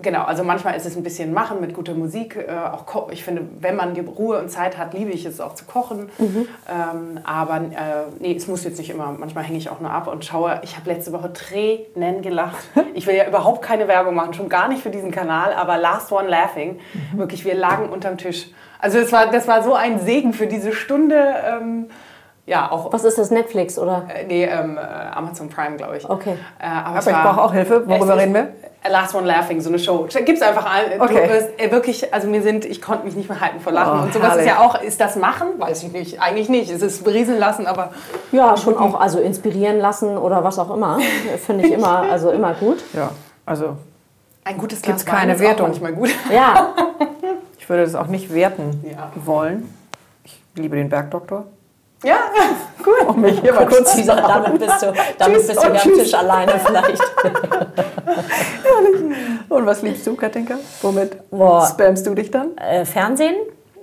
[0.03, 2.37] Genau, also manchmal ist es ein bisschen machen mit guter Musik.
[2.37, 5.55] Äh, auch ich finde, wenn man die Ruhe und Zeit hat, liebe ich es auch
[5.55, 6.11] zu kochen.
[6.19, 6.49] Mhm.
[6.69, 9.15] Ähm, aber äh, nee, es muss jetzt nicht immer.
[9.19, 10.61] Manchmal hänge ich auch nur ab und schaue.
[10.63, 12.69] Ich habe letzte Woche Tränen gelacht.
[12.95, 15.53] Ich will ja überhaupt keine Werbung machen, schon gar nicht für diesen Kanal.
[15.53, 16.81] Aber Last One Laughing,
[17.13, 17.19] mhm.
[17.19, 18.49] wirklich, wir lagen unterm Tisch
[18.81, 21.35] Also das war, das war so ein Segen für diese Stunde.
[21.47, 21.91] Ähm,
[22.49, 22.93] ja, auch.
[22.93, 24.05] Was ist das, Netflix oder?
[24.13, 26.09] Äh, nee, ähm, äh, Amazon Prime, glaube ich.
[26.09, 26.37] Okay.
[26.59, 27.87] Äh, aber Aber ich brauche auch Hilfe.
[27.87, 28.49] Worüber reden wir?
[28.89, 30.07] Last One Laughing, so eine Show.
[30.25, 31.01] Gibt's einfach ein.
[31.01, 31.29] Okay.
[31.59, 33.99] Du äh, wirklich, also mir sind, ich konnte mich nicht mehr halten vor Lachen.
[34.01, 34.47] Oh, und sowas herrlich.
[34.47, 35.49] ist ja auch, ist das Machen?
[35.59, 36.23] Weiß ich nicht.
[36.23, 36.71] Eigentlich nicht.
[36.71, 37.91] Es ist berieseln lassen, aber
[38.33, 40.99] Ja, schon auch, also inspirieren lassen oder was auch immer.
[41.45, 42.79] Finde ich immer, also immer gut.
[42.95, 43.11] Ja,
[43.45, 43.77] also
[44.45, 45.67] ein gutes Gibt's Glas Wein keine ist auch Wertung.
[45.69, 46.11] manchmal gut.
[46.33, 46.73] Ja,
[47.59, 49.11] ich würde das auch nicht werten Ja.
[49.17, 49.75] wollen.
[50.25, 51.45] Ich liebe den Bergdoktor.
[52.05, 52.17] Ja,
[52.87, 53.09] cool.
[53.09, 55.95] Um mich hier mal kurz Dieser, damit bist du, damit bist du hier am.
[55.95, 57.03] Tisch alleine vielleicht.
[59.49, 60.59] Und was liebst du, Katinka?
[60.83, 61.67] Womit Boah.
[61.67, 62.57] spammst du dich dann?
[62.57, 63.35] Äh, Fernsehen?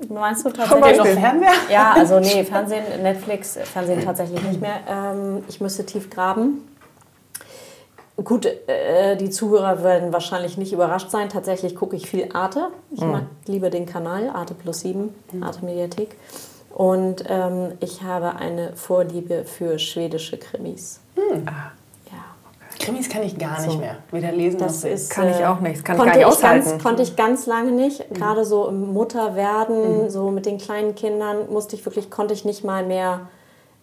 [0.10, 0.98] Meinst du tatsächlich?
[0.98, 1.52] noch Fernseher?
[1.70, 4.80] Ja, also nee, Fernsehen, Netflix, Fernsehen tatsächlich nicht mehr.
[4.90, 6.68] Ähm, ich müsste tief graben.
[8.24, 11.28] Gut, äh, die Zuhörer werden wahrscheinlich nicht überrascht sein.
[11.28, 12.70] Tatsächlich gucke ich viel Arte.
[12.92, 16.16] Ich mag, liebe den Kanal Arte Plus 7, Arte Mediathek.
[16.76, 21.00] Und ähm, ich habe eine Vorliebe für schwedische Krimis.
[21.18, 21.72] Ja.
[22.78, 23.68] Krimis kann ich gar So.
[23.68, 23.96] nicht mehr.
[24.12, 25.78] Weder lesen Das noch ist, Kann ich äh, auch nicht.
[25.78, 26.84] Das kann ich konnte gar nicht ich ganz, aushalten.
[26.84, 28.14] Konnte ich ganz lange nicht.
[28.14, 32.66] Gerade so im Mutterwerden, so mit den kleinen Kindern, musste ich wirklich, konnte ich nicht
[32.66, 33.22] mal mehr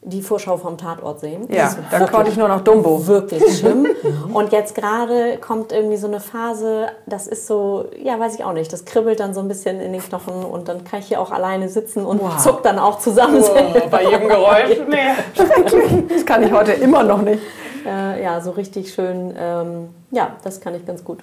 [0.04, 1.46] die Vorschau vom Tatort sehen.
[1.48, 3.06] Ja, wirklich- konnte ich nur noch Dumbo.
[3.06, 3.86] Wirklich schlimm.
[4.34, 8.52] Und jetzt gerade kommt irgendwie so eine Phase, das ist so, ja, weiß ich auch
[8.52, 11.20] nicht, das kribbelt dann so ein bisschen in den Knochen und dann kann ich hier
[11.20, 12.36] auch alleine sitzen und Wow.
[12.42, 13.42] zuck dann auch zusammen.
[13.44, 14.78] Oh, bei jedem Geräusch.
[14.88, 16.04] Nee.
[16.08, 17.42] Das kann ich heute immer noch nicht.
[17.86, 19.34] Äh, ja, so richtig schön.
[19.38, 21.18] Ähm, ja, das kann ich ganz gut.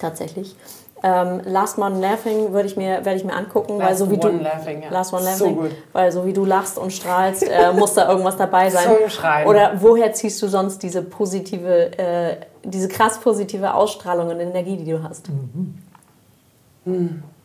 [0.00, 0.54] Tatsächlich.
[1.02, 4.16] Ähm, Last One Laughing würde ich mir, werde ich mir angucken, weil Last so wie
[4.18, 4.90] du Laughing, ja.
[4.90, 5.70] Last One So Laughing, gut.
[5.92, 8.84] weil so wie du lachst und strahlst, äh, muss da irgendwas dabei sein.
[8.84, 9.46] Zungenschreien.
[9.48, 14.90] Oder woher ziehst du sonst diese positive, äh, diese krass positive Ausstrahlung und Energie, die
[14.90, 15.28] du hast?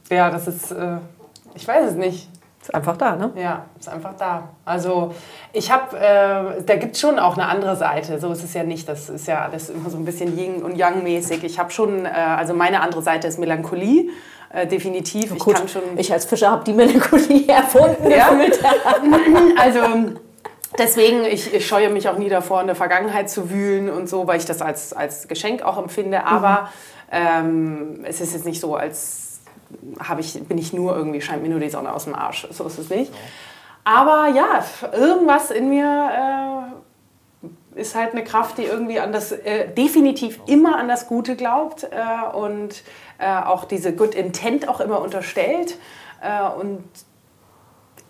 [0.09, 0.97] Ja, das ist, äh,
[1.53, 2.29] ich weiß es nicht.
[2.63, 3.29] Ist einfach da, ne?
[3.35, 4.47] Ja, ist einfach da.
[4.63, 5.13] Also
[5.51, 8.17] ich habe, äh, da gibt es schon auch eine andere Seite.
[8.21, 8.87] So ist es ja nicht.
[8.87, 11.43] Das ist ja alles immer so ein bisschen Yin und Yang mäßig.
[11.43, 14.11] Ich habe schon, äh, also meine andere Seite ist Melancholie.
[14.49, 15.33] Äh, definitiv.
[15.33, 15.81] Ich Gut, kann schon.
[15.97, 18.29] ich als Fischer habe die Melancholie erfunden Ja?
[19.59, 19.81] Also
[20.77, 24.25] deswegen, ich, ich scheue mich auch nie davor, in der Vergangenheit zu wühlen und so,
[24.25, 26.25] weil ich das als, als Geschenk auch empfinde.
[26.25, 26.69] Aber
[27.11, 29.22] ähm, es ist jetzt nicht so, als
[29.99, 32.47] habe ich, bin ich nur irgendwie, scheint mir nur die Sonne aus dem Arsch.
[32.51, 33.11] So ist es nicht.
[33.83, 36.71] Aber ja, irgendwas in mir
[37.75, 41.35] äh, ist halt eine Kraft, die irgendwie an das, äh, definitiv immer an das Gute
[41.35, 42.83] glaubt äh, und
[43.17, 45.77] äh, auch diese Good Intent auch immer unterstellt.
[46.21, 46.83] Äh, und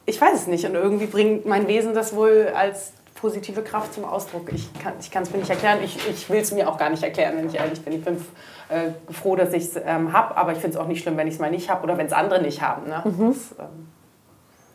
[0.06, 0.65] ich weiß es nicht.
[0.65, 2.93] Und irgendwie bringt mein Wesen das wohl als
[3.24, 4.52] positive Kraft zum Ausdruck.
[4.52, 4.70] Ich
[5.10, 5.80] kann es mir nicht erklären.
[5.82, 7.94] Ich, ich will es mir auch gar nicht erklären, wenn ich ehrlich bin.
[7.94, 8.18] Ich bin
[8.68, 11.28] äh, froh, dass ich es ähm, habe, aber ich finde es auch nicht schlimm, wenn
[11.28, 12.90] ich es mal nicht habe oder wenn es andere nicht haben.
[12.90, 13.02] Ne?
[13.06, 13.14] Das,
[13.60, 13.88] ähm,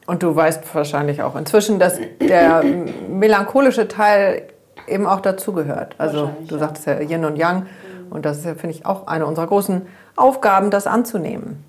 [0.06, 2.64] Und du weißt wahrscheinlich auch inzwischen, dass der
[3.10, 4.44] melancholische Teil
[4.86, 5.94] eben auch dazugehört.
[5.98, 7.66] Also du sagtest ja Yin und Yang.
[8.08, 11.62] Und das ist ja, finde ich, auch eine unserer großen Aufgaben, das anzunehmen.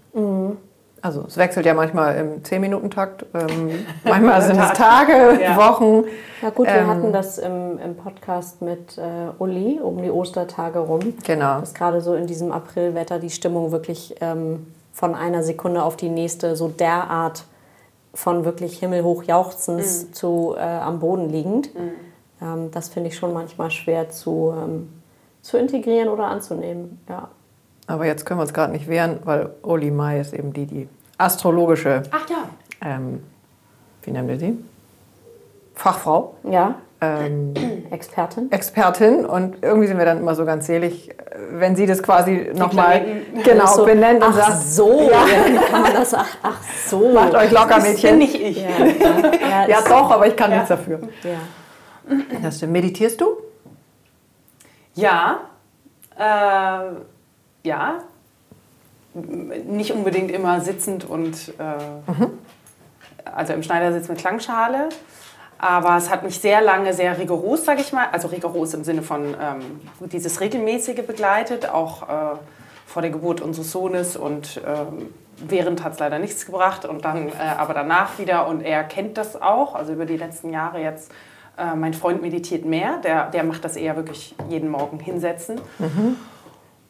[1.01, 5.55] Also es wechselt ja manchmal im 10-Minuten-Takt, ähm, manchmal sind es Tage, Ja.
[5.57, 6.03] Wochen.
[6.41, 9.01] Ja gut, wir Ähm, hatten das im, im Podcast mit äh,
[9.39, 11.13] Uli um die Ostertage rum.
[11.25, 11.59] Genau.
[11.61, 16.09] Dass gerade so in diesem Aprilwetter die Stimmung wirklich ähm, von einer Sekunde auf die
[16.09, 17.43] nächste so derart
[18.13, 20.13] von wirklich himmelhoch jauchzens Mhm.
[20.13, 21.69] zu äh, am Boden liegend.
[22.41, 24.89] Ähm, das finde ich schon manchmal schwer zu, ähm,
[25.41, 26.99] zu integrieren oder anzunehmen.
[27.07, 27.29] Ja.
[27.89, 30.87] Aber jetzt können wir uns gerade nicht wehren, weil Oli Mai ist eben die, die
[31.17, 32.37] astrologische, ach ja.
[32.85, 33.23] ähm,
[34.03, 34.57] wie nennen wir sie?
[35.73, 37.53] Fachfrau, ja, ähm,
[37.91, 38.51] Expertin.
[38.51, 39.25] Expertin.
[39.25, 41.09] Und irgendwie sind wir dann immer so ganz selig,
[41.51, 43.01] wenn sie das quasi nochmal
[43.43, 45.25] genau So, benennt und ach sagt, so, ja.
[45.71, 46.13] kann man das?
[46.13, 47.09] Ach, ach so.
[47.13, 48.17] macht euch locker, Das bin Mädchen.
[48.19, 48.57] nicht ich.
[48.61, 50.99] Ja, ja, Ja, ist- doch, aber ich kann nichts dafür.
[51.23, 52.17] ja.
[52.43, 52.73] Das stimmt.
[52.73, 53.37] Meditierst du?
[54.95, 55.39] Ja,
[56.17, 56.95] äh,
[57.69, 57.99] ja.
[59.13, 61.63] Nicht unbedingt immer sitzend und äh,
[63.23, 64.89] also im Schneidersitz mit Klangschale.
[65.57, 69.01] Aber es hat mich sehr lange sehr rigoros, sage ich mal, also rigoros im Sinne
[69.01, 72.37] von ähm, dieses regelmäßige begleitet, auch äh,
[72.85, 77.27] vor der Geburt unseres Sohnes und ähm, während hat es leider nichts gebracht und dann
[77.29, 81.11] äh, aber danach wieder und er kennt das auch, also über die letzten Jahre jetzt.
[81.57, 85.59] Äh, mein Freund meditiert mehr, der, der macht das eher wirklich jeden Morgen hinsetzen.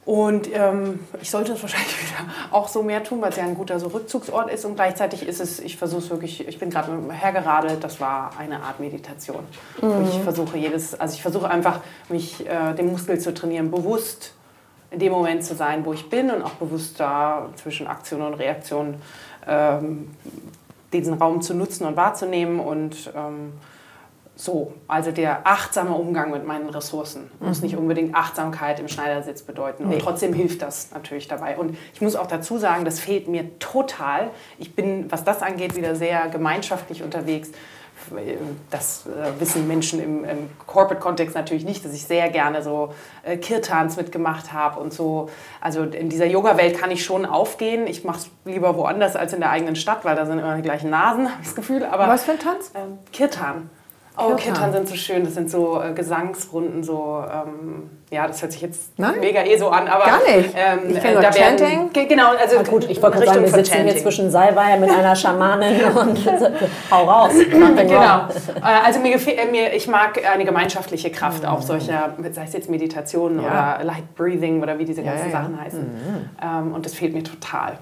[0.09, 3.53] Und ähm, ich sollte es wahrscheinlich wieder auch so mehr tun, weil es ja ein
[3.53, 4.65] guter so Rückzugsort ist.
[4.65, 8.63] Und gleichzeitig ist es, ich versuche es wirklich, ich bin gerade hergeradelt, das war eine
[8.63, 9.43] Art Meditation.
[9.79, 14.33] Wo ich versuche jedes, also ich versuche einfach, mich äh, den Muskel zu trainieren, bewusst
[14.89, 18.33] in dem Moment zu sein, wo ich bin und auch bewusst da zwischen Aktion und
[18.33, 18.95] Reaktion
[19.47, 20.09] ähm,
[20.91, 23.53] diesen Raum zu nutzen und wahrzunehmen und ähm,
[24.39, 27.47] so, also der achtsame Umgang mit meinen Ressourcen mhm.
[27.49, 29.89] muss nicht unbedingt Achtsamkeit im Schneidersitz bedeuten.
[29.89, 29.95] Nee.
[29.95, 31.57] Und trotzdem hilft das natürlich dabei.
[31.57, 34.29] Und ich muss auch dazu sagen, das fehlt mir total.
[34.57, 37.51] Ich bin, was das angeht, wieder sehr gemeinschaftlich unterwegs.
[38.69, 43.35] Das äh, wissen Menschen im, im Corporate-Kontext natürlich nicht, dass ich sehr gerne so äh,
[43.35, 45.29] Kirtans mitgemacht habe und so.
[45.59, 47.87] Also in dieser Yoga-Welt kann ich schon aufgehen.
[47.87, 50.61] Ich mache es lieber woanders als in der eigenen Stadt, weil da sind immer die
[50.61, 51.83] gleichen Nasen, habe ich das Gefühl.
[51.83, 52.71] Aber, Was für ein Tanz?
[52.73, 53.69] Ähm, Kirtan.
[54.19, 55.23] Oh, Kirtan sind so schön.
[55.23, 59.19] Das sind so äh, Gesangsrunden, so ähm, ja, das hört sich jetzt Nein?
[59.19, 60.53] mega eh so an, aber gar nicht.
[60.55, 61.93] Ähm, ich kenne äh, Chanting.
[61.93, 63.93] Werden, genau, also Na gut, ich wollte gerade sagen, wir sitzen Chanting.
[63.93, 66.19] hier zwischen Salbei mit einer Schamanin und
[66.91, 67.33] hau raus.
[67.49, 68.27] genau.
[68.61, 71.49] Äh, also mir, äh, mir, ich mag eine gemeinschaftliche Kraft mhm.
[71.49, 73.77] auch solcher, sei es jetzt Meditation ja.
[73.77, 75.81] oder Light Breathing oder wie diese ganzen ja, ja, Sachen heißen.
[75.81, 76.29] Mhm.
[76.41, 77.77] Ähm, und das fehlt mir total.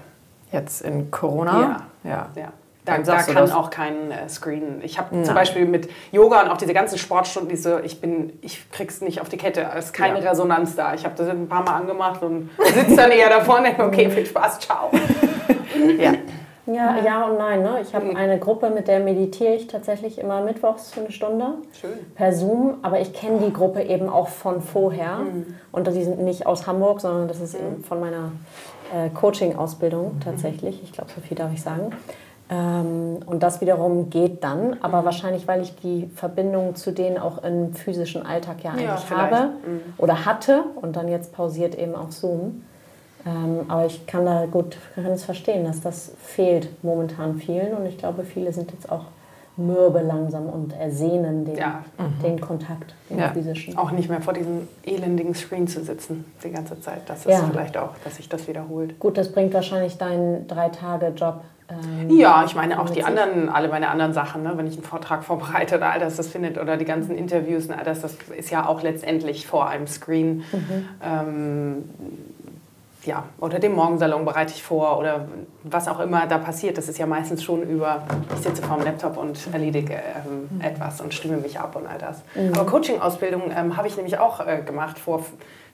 [0.52, 1.84] Jetzt in Corona?
[2.04, 2.28] Ja.
[2.36, 2.52] ja.
[2.88, 3.52] Da, da kann das?
[3.52, 4.80] auch kein äh, Screen.
[4.82, 8.70] Ich habe zum Beispiel mit Yoga und auch diese ganzen Sportstunden, diese, ich bin, ich
[8.70, 9.66] krieg's nicht auf die Kette.
[9.76, 10.30] Es ist keine ja.
[10.30, 10.94] Resonanz da.
[10.94, 14.10] Ich habe das ein paar Mal angemacht und sitze dann eher davor und denke, okay,
[14.10, 14.90] viel Spaß, ciao.
[15.98, 16.14] ja.
[16.68, 17.62] Ja, ja und nein.
[17.62, 17.78] Ne?
[17.82, 18.16] Ich habe mhm.
[18.16, 21.90] eine Gruppe, mit der meditiere ich tatsächlich immer mittwochs für eine Stunde Schön.
[22.14, 22.78] per Zoom.
[22.82, 25.18] Aber ich kenne die Gruppe eben auch von vorher.
[25.18, 25.54] Mhm.
[25.72, 27.82] Und die sind nicht aus Hamburg, sondern das ist mhm.
[27.84, 28.32] von meiner
[28.94, 30.82] äh, Coaching-Ausbildung tatsächlich.
[30.82, 31.92] Ich glaube, so viel darf ich sagen.
[32.50, 35.04] Ähm, und das wiederum geht dann, aber mhm.
[35.06, 39.50] wahrscheinlich, weil ich die Verbindung zu denen auch im physischen Alltag ja eigentlich ja, habe
[39.66, 39.80] mhm.
[39.98, 42.62] oder hatte und dann jetzt pausiert eben auf Zoom.
[43.26, 47.84] Ähm, aber ich kann da gut kann es verstehen, dass das fehlt momentan vielen und
[47.84, 49.06] ich glaube, viele sind jetzt auch
[49.58, 51.84] mürbe langsam und ersehnen den, ja.
[51.98, 52.22] mhm.
[52.22, 53.28] den Kontakt, den ja.
[53.28, 53.76] physischen.
[53.76, 57.02] Auch nicht mehr vor diesem elendigen Screen zu sitzen die ganze Zeit.
[57.06, 57.42] Das ist ja.
[57.50, 58.98] vielleicht auch, dass sich das wiederholt.
[59.00, 63.90] Gut, das bringt wahrscheinlich deinen Drei-Tage-Job ähm, ja, ich meine auch die anderen, alle meine
[63.90, 64.52] anderen Sachen, ne?
[64.56, 67.72] wenn ich einen Vortrag vorbereite oder all das, das findet, oder die ganzen Interviews und
[67.72, 70.44] all das, das ist ja auch letztendlich vor einem Screen.
[70.52, 70.88] Mhm.
[71.02, 71.84] Ähm,
[73.04, 75.28] ja, oder dem Morgensalon bereite ich vor oder
[75.62, 76.76] was auch immer da passiert.
[76.76, 78.02] Das ist ja meistens schon über,
[78.34, 80.60] ich sitze vor dem Laptop und erledige ähm, mhm.
[80.60, 82.22] etwas und stimme mich ab und all das.
[82.34, 82.52] Mhm.
[82.54, 85.24] Aber Coaching-Ausbildung ähm, habe ich nämlich auch äh, gemacht vor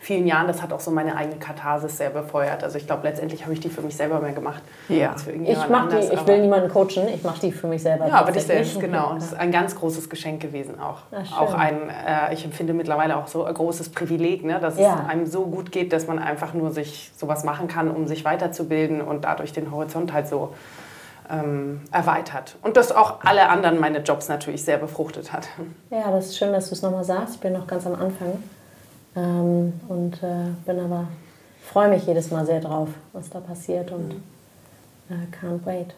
[0.04, 2.62] vielen Jahren, das hat auch so meine eigene Katharsis sehr befeuert.
[2.62, 4.62] Also ich glaube, letztendlich habe ich die für mich selber mehr gemacht.
[4.90, 5.14] Ja.
[5.26, 8.06] ich mach die, ich will niemanden coachen, ich mache die für mich selber.
[8.06, 9.10] Ja, aber dich selbst, genau.
[9.10, 10.98] Und das ist ein ganz großes Geschenk gewesen auch.
[11.10, 15.00] Ach, auch ein, äh, ich empfinde mittlerweile auch so ein großes Privileg, ne, dass ja.
[15.02, 18.26] es einem so gut geht, dass man einfach nur sich sowas machen kann, um sich
[18.26, 20.52] weiterzubilden und dadurch den Horizont halt so
[21.30, 22.56] ähm, erweitert.
[22.60, 25.48] Und dass auch alle anderen meine Jobs natürlich sehr befruchtet hat.
[25.88, 27.36] Ja, das ist schön, dass du es nochmal sagst.
[27.36, 28.42] Ich bin noch ganz am Anfang.
[29.16, 31.08] Ähm, und äh, bin aber,
[31.62, 34.12] freue mich jedes Mal sehr drauf, was da passiert und
[35.10, 35.94] äh, can't wait.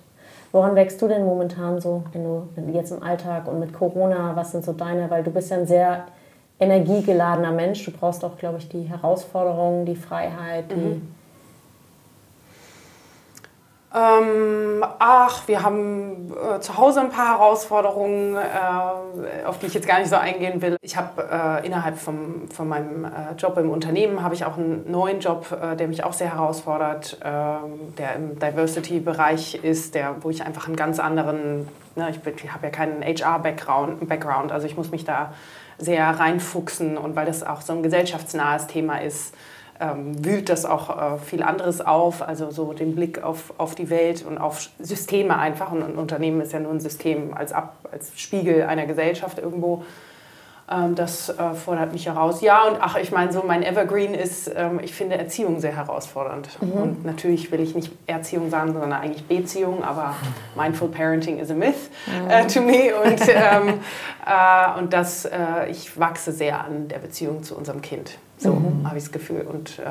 [0.52, 4.52] Woran wächst du denn momentan so, wenn du jetzt im Alltag und mit Corona, was
[4.52, 6.06] sind so deine, weil du bist ja ein sehr
[6.58, 11.14] energiegeladener Mensch, du brauchst auch, glaube ich, die Herausforderungen, die Freiheit, die mhm.
[13.94, 19.86] Ähm, ach, wir haben äh, zu Hause ein paar Herausforderungen, äh, auf die ich jetzt
[19.86, 20.76] gar nicht so eingehen will.
[20.82, 21.22] Ich habe
[21.62, 25.46] äh, innerhalb vom, von meinem äh, Job im Unternehmen habe ich auch einen neuen Job,
[25.52, 30.66] äh, der mich auch sehr herausfordert, ähm, der im Diversity-Bereich ist, der, wo ich einfach
[30.66, 35.04] einen ganz anderen, ne, ich, ich habe ja keinen HR-Background, Background, also ich muss mich
[35.04, 35.32] da
[35.78, 39.34] sehr reinfuchsen und weil das auch so ein gesellschaftsnahes Thema ist,
[39.80, 43.90] ähm, wühlt das auch äh, viel anderes auf, also so den Blick auf, auf die
[43.90, 45.72] Welt und auf Systeme einfach.
[45.72, 49.84] Und ein Unternehmen ist ja nur ein System als, Ab, als Spiegel einer Gesellschaft irgendwo.
[50.68, 52.40] Ähm, das äh, fordert mich heraus.
[52.40, 56.48] Ja, und ach, ich meine, so mein Evergreen ist, ähm, ich finde Erziehung sehr herausfordernd.
[56.60, 56.72] Mhm.
[56.72, 60.16] Und natürlich will ich nicht Erziehung sagen, sondern eigentlich Beziehung, aber
[60.56, 62.26] Mindful Parenting is a myth mhm.
[62.26, 62.92] uh, to me.
[62.96, 63.74] Und, ähm,
[64.26, 68.18] äh, und das, äh, ich wachse sehr an der Beziehung zu unserem Kind.
[68.36, 68.86] So mhm.
[68.88, 69.42] habe ich das Gefühl.
[69.42, 69.84] Und äh,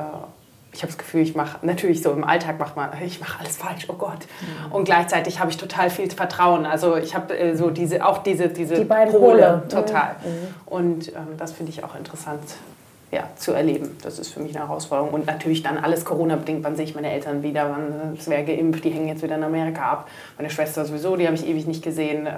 [0.75, 3.55] ich habe das Gefühl, ich mache natürlich so im Alltag macht man, ich mache alles
[3.55, 4.19] falsch, oh Gott.
[4.19, 4.73] Mhm.
[4.73, 6.65] Und gleichzeitig habe ich total viel Vertrauen.
[6.65, 9.67] Also ich habe äh, so diese, auch diese, diese Die beiden Pole, Pole.
[9.69, 10.15] total.
[10.23, 10.53] Mhm.
[10.65, 12.41] Und ähm, das finde ich auch interessant
[13.11, 13.95] ja, zu erleben.
[14.03, 15.11] Das ist für mich eine Herausforderung.
[15.11, 16.63] Und natürlich dann alles Corona-bedingt.
[16.65, 17.69] Wann sehe ich meine Eltern wieder?
[17.69, 18.83] Wann wäre geimpft?
[18.83, 20.09] Die hängen jetzt wieder in Amerika ab.
[20.37, 22.27] Meine Schwester sowieso, die habe ich ewig nicht gesehen.
[22.27, 22.31] Äh,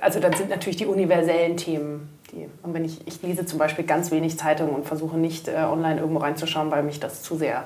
[0.00, 3.84] also dann sind natürlich die universellen Themen die, und wenn ich, ich lese zum Beispiel
[3.84, 7.64] ganz wenig Zeitungen und versuche nicht äh, online irgendwo reinzuschauen, weil mich das zu sehr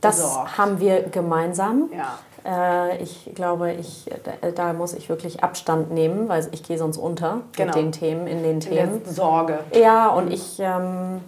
[0.00, 0.58] Das besorgt.
[0.58, 1.90] haben wir gemeinsam.
[1.94, 2.18] Ja.
[2.44, 6.98] Äh, ich glaube, ich, da, da, muss ich wirklich Abstand nehmen, weil ich gehe sonst
[6.98, 7.74] unter genau.
[7.74, 9.02] mit den Themen, in den Themen.
[9.04, 9.60] In Sorge.
[9.72, 10.58] Ja, und ich...
[10.58, 11.20] Ähm,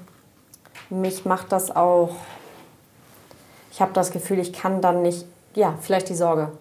[0.90, 2.10] mich macht das auch,
[3.72, 6.52] ich habe das Gefühl, ich kann dann nicht, ja, vielleicht die Sorge.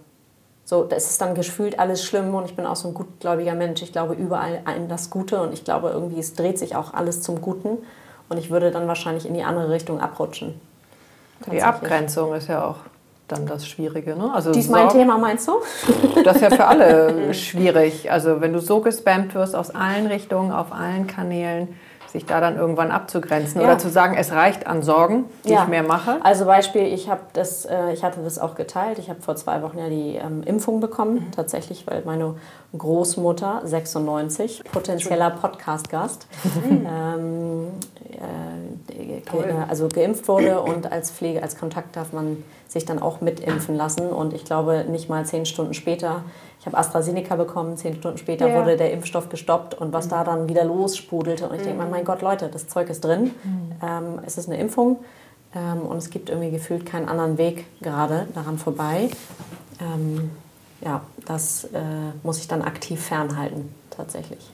[0.67, 3.83] So, das ist dann gefühlt alles schlimm und ich bin auch so ein gutgläubiger Mensch.
[3.83, 7.21] Ich glaube überall an das Gute und ich glaube irgendwie, es dreht sich auch alles
[7.21, 7.77] zum Guten
[8.29, 10.59] und ich würde dann wahrscheinlich in die andere Richtung abrutschen.
[11.51, 12.77] Die Abgrenzung ist ja auch
[13.27, 14.15] dann das Schwierige.
[14.15, 14.31] Ne?
[14.33, 15.53] Also Dies mein Thema, meinst du?
[16.23, 18.11] Das ist ja für alle schwierig.
[18.11, 21.75] Also wenn du so gespammt wirst aus allen Richtungen, auf allen Kanälen,
[22.15, 23.67] sich da dann irgendwann abzugrenzen ja.
[23.67, 25.63] oder zu sagen, es reicht an Sorgen, die ja.
[25.63, 26.17] ich mehr mache?
[26.23, 28.99] Also Beispiel, ich habe das, äh, ich hatte das auch geteilt.
[28.99, 31.31] Ich habe vor zwei Wochen ja die ähm, Impfung bekommen, mhm.
[31.31, 32.35] tatsächlich, weil meine
[32.77, 36.87] Großmutter 96 potenzieller Podcast-Gast mhm.
[36.89, 37.67] ähm,
[38.11, 43.75] äh, also geimpft wurde und als Pflege, als Kontakt darf man sich dann auch mitimpfen
[43.75, 46.23] lassen und ich glaube nicht mal zehn Stunden später
[46.65, 48.55] ich habe AstraZeneca bekommen, zehn Stunden später ja.
[48.55, 50.09] wurde der Impfstoff gestoppt und was mhm.
[50.09, 51.47] da dann wieder lossprudelte.
[51.47, 51.91] Und ich denke mir, mhm.
[51.91, 53.35] mein Gott, Leute, das Zeug ist drin.
[53.43, 53.71] Mhm.
[53.83, 54.97] Ähm, es ist eine Impfung
[55.53, 59.11] ähm, und es gibt irgendwie gefühlt keinen anderen Weg gerade daran vorbei.
[59.79, 60.31] Ähm,
[60.81, 61.81] ja, das äh,
[62.23, 64.51] muss ich dann aktiv fernhalten, tatsächlich.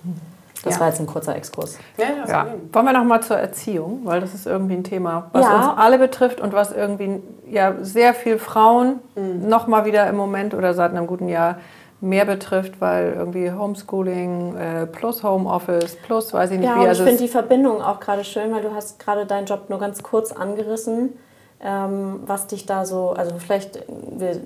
[0.65, 0.79] Das ja.
[0.81, 1.79] war jetzt ein kurzer Exkurs.
[1.97, 2.47] Ja, ja.
[2.73, 5.55] Wollen wir noch mal zur Erziehung, weil das ist irgendwie ein Thema, was ja.
[5.55, 9.47] uns alle betrifft und was irgendwie ja sehr viel Frauen mhm.
[9.47, 11.55] noch mal wieder im Moment oder seit einem guten Jahr
[12.01, 16.83] mehr betrifft, weil irgendwie Homeschooling äh, plus Homeoffice plus weiß ich nicht ja, wie.
[16.83, 19.69] Ja, also ich finde die Verbindung auch gerade schön, weil du hast gerade deinen Job
[19.69, 21.13] nur ganz kurz angerissen,
[21.61, 24.41] ähm, was dich da so, also vielleicht, wir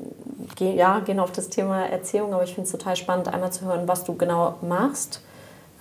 [0.56, 3.66] gehen, ja, gehen auf das Thema Erziehung, aber ich finde es total spannend, einmal zu
[3.66, 5.22] hören, was du genau machst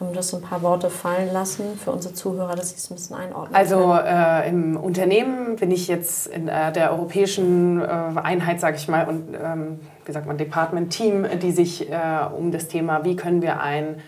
[0.01, 3.17] haben das ein paar Worte fallen lassen für unsere Zuhörer, dass sie es ein bisschen
[3.17, 8.77] einordnen Also äh, im Unternehmen bin ich jetzt in äh, der europäischen äh, Einheit, sage
[8.77, 11.97] ich mal, und ähm, wie sagt man, Department-Team, die sich äh,
[12.37, 14.01] um das Thema, wie können wir ein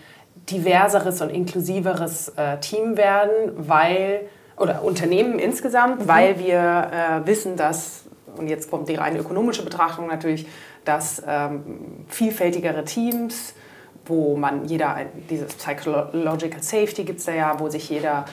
[0.49, 4.21] diverseres und inklusiveres äh, Team werden, weil,
[4.55, 6.07] oder Unternehmen insgesamt, mhm.
[6.07, 8.05] weil wir äh, wissen, dass,
[8.37, 10.47] und jetzt kommt die reine ökonomische Betrachtung natürlich,
[10.85, 13.53] dass ähm, vielfältigere Teams
[14.09, 14.97] wo man jeder,
[15.29, 18.25] dieses Psychological Safety gibt es da ja, wo sich jeder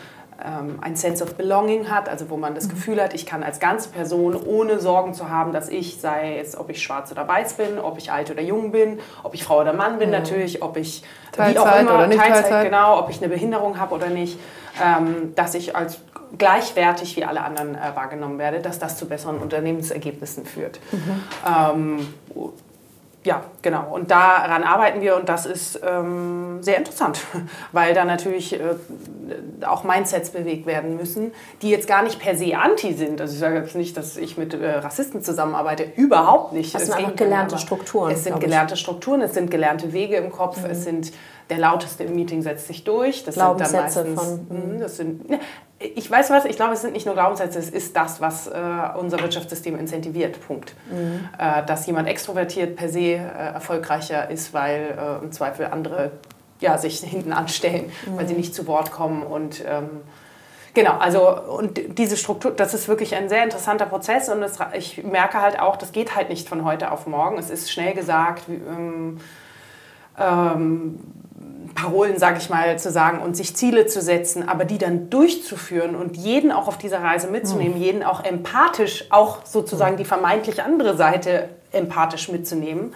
[0.45, 2.71] ähm, ein Sense of Belonging hat, also wo man das mhm.
[2.71, 6.57] Gefühl hat, ich kann als ganze Person, ohne Sorgen zu haben, dass ich, sei es,
[6.57, 9.61] ob ich schwarz oder weiß bin, ob ich alt oder jung bin, ob ich Frau
[9.61, 10.17] oder Mann bin mhm.
[10.17, 11.03] natürlich, ob ich
[11.33, 14.09] Teilzeit wie auch immer, oder nicht Teilzeit, Teilzeit, genau, ob ich eine Behinderung habe oder
[14.09, 14.39] nicht,
[14.83, 16.01] ähm, dass ich als
[16.37, 20.81] gleichwertig wie alle anderen äh, wahrgenommen werde, dass das zu besseren Unternehmensergebnissen führt.
[20.93, 21.25] Mhm.
[21.47, 22.15] Ähm,
[23.25, 23.89] ja, genau.
[23.91, 27.21] Und daran arbeiten wir und das ist ähm, sehr interessant,
[27.73, 28.75] weil da natürlich äh,
[29.67, 31.33] auch Mindsets bewegt werden müssen,
[31.63, 33.23] die jetzt gar nicht per se anti sind.
[33.23, 36.75] Also ich sage jetzt nicht, dass ich mit äh, Rassisten zusammenarbeite, überhaupt nicht.
[36.75, 38.13] Das sind einfach gelernte Strukturen.
[38.13, 40.71] Es sind gelernte Strukturen, es sind gelernte Wege im Kopf, mhm.
[40.71, 41.13] es sind
[41.51, 43.25] der lauteste im Meeting setzt sich durch.
[43.25, 44.81] Das sind dann meistens, von, mhm.
[44.81, 45.23] das sind,
[45.79, 48.53] ich weiß was, ich glaube, es sind nicht nur Glaubenssätze, es ist das, was äh,
[48.99, 50.41] unser Wirtschaftssystem incentiviert.
[50.47, 50.75] Punkt.
[50.91, 51.29] Mhm.
[51.39, 56.13] Äh, dass jemand extrovertiert per se äh, erfolgreicher ist, weil äh, im Zweifel andere
[56.61, 58.17] ja, sich hinten anstellen, mhm.
[58.17, 60.03] weil sie nicht zu Wort kommen und ähm,
[60.75, 65.05] Genau, also und diese Struktur, das ist wirklich ein sehr interessanter Prozess und das, ich
[65.05, 67.39] merke halt auch, das geht halt nicht von heute auf morgen.
[67.39, 69.21] Es ist schnell gesagt, ähm,
[70.19, 70.99] ähm,
[71.75, 75.95] Parolen, sage ich mal, zu sagen und sich Ziele zu setzen, aber die dann durchzuführen
[75.97, 77.83] und jeden auch auf dieser Reise mitzunehmen, mhm.
[77.83, 82.95] jeden auch empathisch, auch sozusagen die vermeintlich andere Seite empathisch mitzunehmen,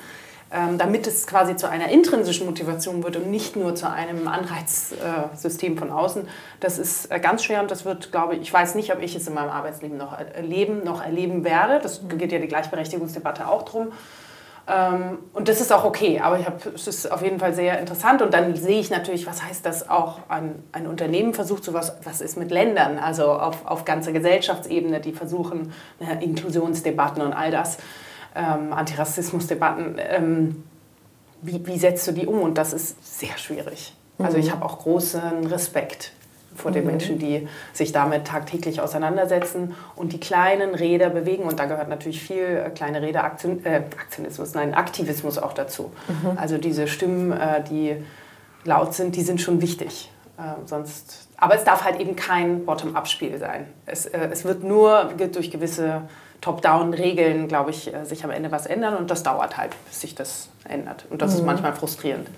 [0.50, 5.76] ähm, damit es quasi zu einer intrinsischen Motivation wird und nicht nur zu einem Anreizsystem
[5.76, 6.26] von außen.
[6.60, 9.14] Das ist äh, ganz schwer und das wird, glaube ich, ich weiß nicht, ob ich
[9.14, 11.80] es in meinem Arbeitsleben noch erleben, noch erleben werde.
[11.82, 13.88] Das geht ja die Gleichberechtigungsdebatte auch drum.
[14.68, 17.78] Ähm, und das ist auch okay, aber ich hab, es ist auf jeden Fall sehr
[17.78, 18.20] interessant.
[18.20, 22.20] Und dann sehe ich natürlich, was heißt das auch, ein, ein Unternehmen versucht sowas, was
[22.20, 27.78] ist mit Ländern, also auf, auf ganzer Gesellschaftsebene, die versuchen, ne, Inklusionsdebatten und all das,
[28.34, 30.64] ähm, Antirassismusdebatten, ähm,
[31.40, 32.40] wie, wie setzt du die um?
[32.40, 33.94] Und das ist sehr schwierig.
[34.18, 34.52] Also ich mhm.
[34.52, 36.12] habe auch großen Respekt
[36.58, 36.90] vor den mhm.
[36.90, 41.44] Menschen, die sich damit tagtäglich auseinandersetzen und die kleinen Räder bewegen.
[41.44, 45.92] Und da gehört natürlich viel äh, kleine Räder, Aktion, äh, Aktionismus, nein, Aktivismus auch dazu.
[46.08, 46.36] Mhm.
[46.36, 47.96] Also diese Stimmen, äh, die
[48.64, 50.10] laut sind, die sind schon wichtig.
[50.36, 53.66] Äh, sonst, aber es darf halt eben kein Bottom-up-Spiel sein.
[53.86, 56.02] Es, äh, es wird nur durch gewisse
[56.40, 60.14] Top-Down-Regeln, glaube ich, äh, sich am Ende was ändern und das dauert halt, bis sich
[60.14, 61.06] das ändert.
[61.10, 61.38] Und das mhm.
[61.38, 62.28] ist manchmal frustrierend.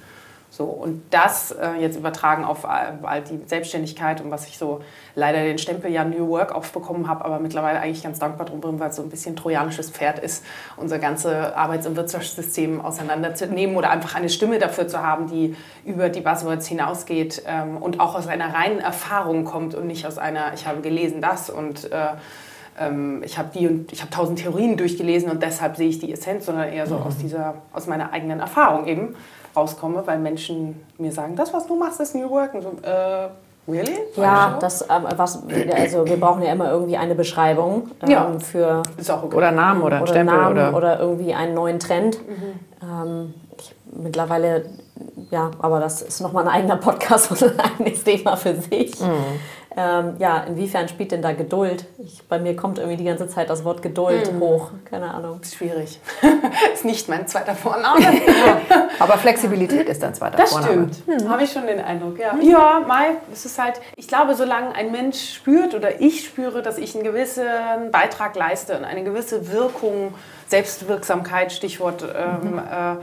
[0.52, 4.80] So, und das äh, jetzt übertragen auf all die Selbstständigkeit und was ich so
[5.14, 8.80] leider den Stempel ja New Work aufbekommen habe, aber mittlerweile eigentlich ganz dankbar drum bin,
[8.80, 10.44] weil es so ein bisschen trojanisches Pferd ist,
[10.76, 16.08] unser ganzes Arbeits- und Wirtschaftssystem auseinanderzunehmen oder einfach eine Stimme dafür zu haben, die über
[16.08, 20.52] die Buzzwords hinausgeht ähm, und auch aus einer reinen Erfahrung kommt und nicht aus einer,
[20.54, 22.08] ich habe gelesen das und äh,
[22.76, 26.12] ähm, ich habe die und ich habe tausend Theorien durchgelesen und deshalb sehe ich die
[26.12, 27.02] Essenz, sondern eher so mhm.
[27.02, 29.14] aus dieser, aus meiner eigenen Erfahrung eben
[29.54, 32.54] rauskomme, weil Menschen mir sagen, das, was du machst, ist New Work.
[32.54, 33.28] Und so, äh,
[33.70, 33.98] really?
[34.16, 35.42] Ja, das, ähm, was,
[35.74, 38.38] also wir brauchen ja immer irgendwie eine Beschreibung ähm, ja.
[38.38, 39.36] für okay.
[39.36, 42.18] oder Namen oder, oder Stempel Namen oder, oder irgendwie einen neuen Trend.
[42.26, 42.60] Mhm.
[42.82, 44.66] Ähm, ich, mittlerweile,
[45.30, 48.98] ja, aber das ist nochmal ein eigener Podcast und ein eigenes Thema für sich.
[49.00, 49.40] Mhm.
[49.76, 51.84] Ähm, ja, inwiefern spielt denn da Geduld?
[51.98, 54.40] Ich, bei mir kommt irgendwie die ganze Zeit das Wort Geduld mhm.
[54.40, 54.70] hoch.
[54.84, 55.40] Keine Ahnung.
[55.44, 56.00] Schwierig.
[56.74, 58.00] ist nicht mein zweiter Vorname.
[58.00, 58.60] ja.
[58.98, 60.88] Aber Flexibilität ist dein zweiter das Vorname.
[60.88, 61.22] Das stimmt.
[61.22, 61.28] Mhm.
[61.28, 62.32] Habe ich schon den Eindruck, ja.
[62.32, 62.42] Mhm.
[62.42, 66.76] Ja, Mai, es ist halt, ich glaube, solange ein Mensch spürt oder ich spüre, dass
[66.76, 67.44] ich einen gewissen
[67.92, 70.14] Beitrag leiste und eine gewisse Wirkung,
[70.48, 72.58] Selbstwirksamkeit, Stichwort, ähm, mhm.
[72.58, 72.96] äh,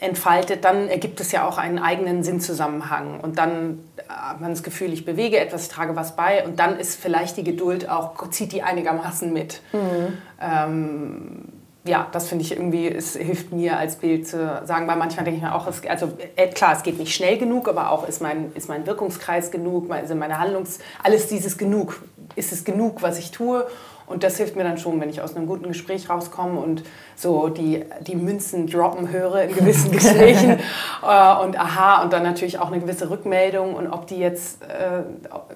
[0.00, 3.20] entfaltet, dann ergibt es ja auch einen eigenen Sinnzusammenhang.
[3.20, 6.78] Und dann hat man das Gefühl, ich bewege etwas, ich trage was bei und dann
[6.78, 9.60] ist vielleicht die Geduld auch, zieht die einigermaßen mit.
[9.72, 10.18] Mhm.
[10.40, 11.44] Ähm,
[11.84, 15.38] ja, das finde ich irgendwie, es hilft mir als Bild zu sagen, weil manchmal denke
[15.38, 18.20] ich mir auch, es, also äh, klar, es geht nicht schnell genug, aber auch ist
[18.20, 22.02] mein, ist mein Wirkungskreis genug, sind meine Handlungs, alles dieses genug,
[22.36, 23.66] ist es genug, was ich tue
[24.10, 26.82] und das hilft mir dann schon, wenn ich aus einem guten Gespräch rauskomme und
[27.14, 30.58] so die, die Münzen droppen höre in gewissen Gesprächen.
[31.02, 35.02] äh, und aha, und dann natürlich auch eine gewisse Rückmeldung und ob die jetzt, äh,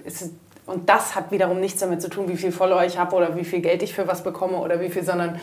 [0.07, 0.31] ist,
[0.67, 3.45] und das hat wiederum nichts damit zu tun, wie viel Follower ich habe oder wie
[3.45, 5.41] viel Geld ich für was bekomme oder wie viel, sondern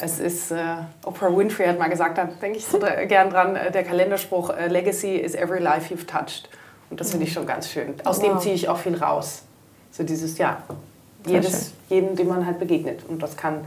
[0.00, 0.56] es ist, äh,
[1.04, 4.68] Oprah Winfrey hat mal gesagt, da denke ich so gern dran, äh, der Kalenderspruch, äh,
[4.68, 6.48] Legacy is every life you've touched.
[6.90, 7.94] Und das finde ich schon ganz schön.
[8.04, 8.24] Aus wow.
[8.24, 9.42] dem ziehe ich auch viel raus.
[9.90, 10.62] So dieses, ja,
[11.26, 13.00] jedes, jedem, dem man halt begegnet.
[13.08, 13.64] Und das kann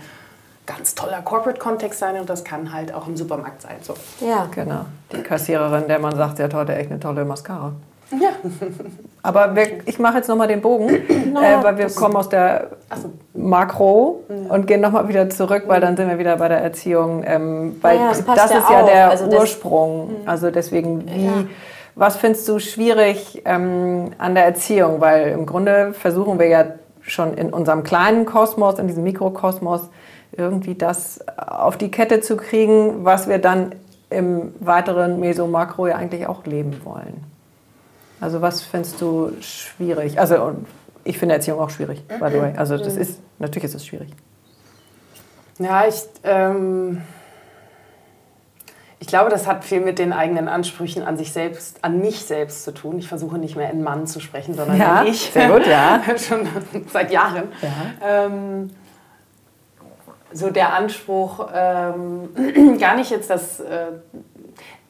[0.68, 3.78] ganz toller Corporate-Kontext sein und das kann halt auch im Supermarkt sein.
[3.82, 3.96] So.
[4.20, 4.86] Ja, genau.
[5.12, 7.74] Die Kassiererin, der man sagt, sie hat heute echt eine tolle Mascara.
[8.12, 8.30] Ja.
[9.24, 10.88] Aber wir, ich mache jetzt nochmal den Bogen,
[11.34, 13.12] naja, äh, weil wir kommen aus der so.
[13.34, 14.54] Makro ja.
[14.54, 17.24] und gehen nochmal wieder zurück, weil dann sind wir wieder bei der Erziehung.
[17.26, 20.08] Ähm, weil naja, das, das ist ja der also Ursprung.
[20.08, 20.16] Mhm.
[20.28, 21.32] Also deswegen, wie, ja.
[21.96, 25.02] was findest du schwierig ähm, an der Erziehung?
[25.02, 26.66] Weil im Grunde versuchen wir ja
[27.08, 29.90] schon in unserem kleinen Kosmos, in diesem Mikrokosmos,
[30.34, 33.74] irgendwie das auf die Kette zu kriegen, was wir dann
[34.10, 37.24] im weiteren Meso-Makro ja eigentlich auch leben wollen.
[38.20, 40.20] Also was findest du schwierig?
[40.20, 40.56] Also
[41.04, 42.54] ich finde Erziehung auch schwierig, by the way.
[42.58, 44.10] Also das ist, natürlich ist es schwierig.
[45.60, 47.02] Ja, ich, ähm,
[49.00, 52.64] ich glaube, das hat viel mit den eigenen Ansprüchen an sich selbst, an mich selbst
[52.64, 52.98] zu tun.
[52.98, 55.30] Ich versuche nicht mehr in Mann zu sprechen, sondern ja, in ich.
[55.32, 56.02] Sehr gut, ja.
[56.18, 56.48] Schon
[56.92, 57.50] seit Jahren.
[57.62, 58.26] Ja.
[58.26, 58.72] Ähm,
[60.34, 63.88] so der Anspruch, ähm, gar nicht jetzt das, äh,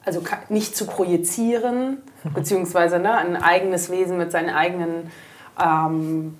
[0.06, 1.98] also nicht zu projizieren,
[2.34, 5.12] beziehungsweise ne, ein eigenes Wesen mit seinen eigenen
[5.62, 6.40] ähm,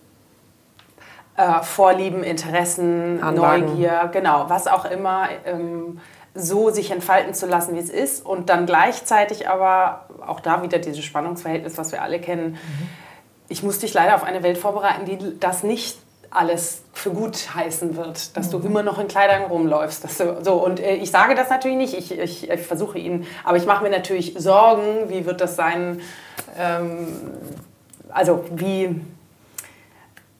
[1.36, 3.66] äh, Vorlieben, Interessen, Anlagen.
[3.66, 6.00] Neugier, genau, was auch immer ähm,
[6.38, 10.80] so sich entfalten zu lassen, wie es ist und dann gleichzeitig aber auch da wieder
[10.80, 12.52] dieses Spannungsverhältnis, was wir alle kennen.
[12.52, 12.90] Mhm.
[13.50, 15.98] Ich muss dich leider auf eine Welt vorbereiten, die das nicht
[16.30, 18.66] alles für gut heißen wird, dass du mhm.
[18.66, 20.04] immer noch in Kleidern rumläufst.
[20.04, 23.26] Dass du, so, und äh, ich sage das natürlich nicht, ich, ich, ich versuche ihn,
[23.44, 26.02] aber ich mache mir natürlich Sorgen, wie wird das sein,
[26.58, 27.08] ähm,
[28.10, 29.02] also wie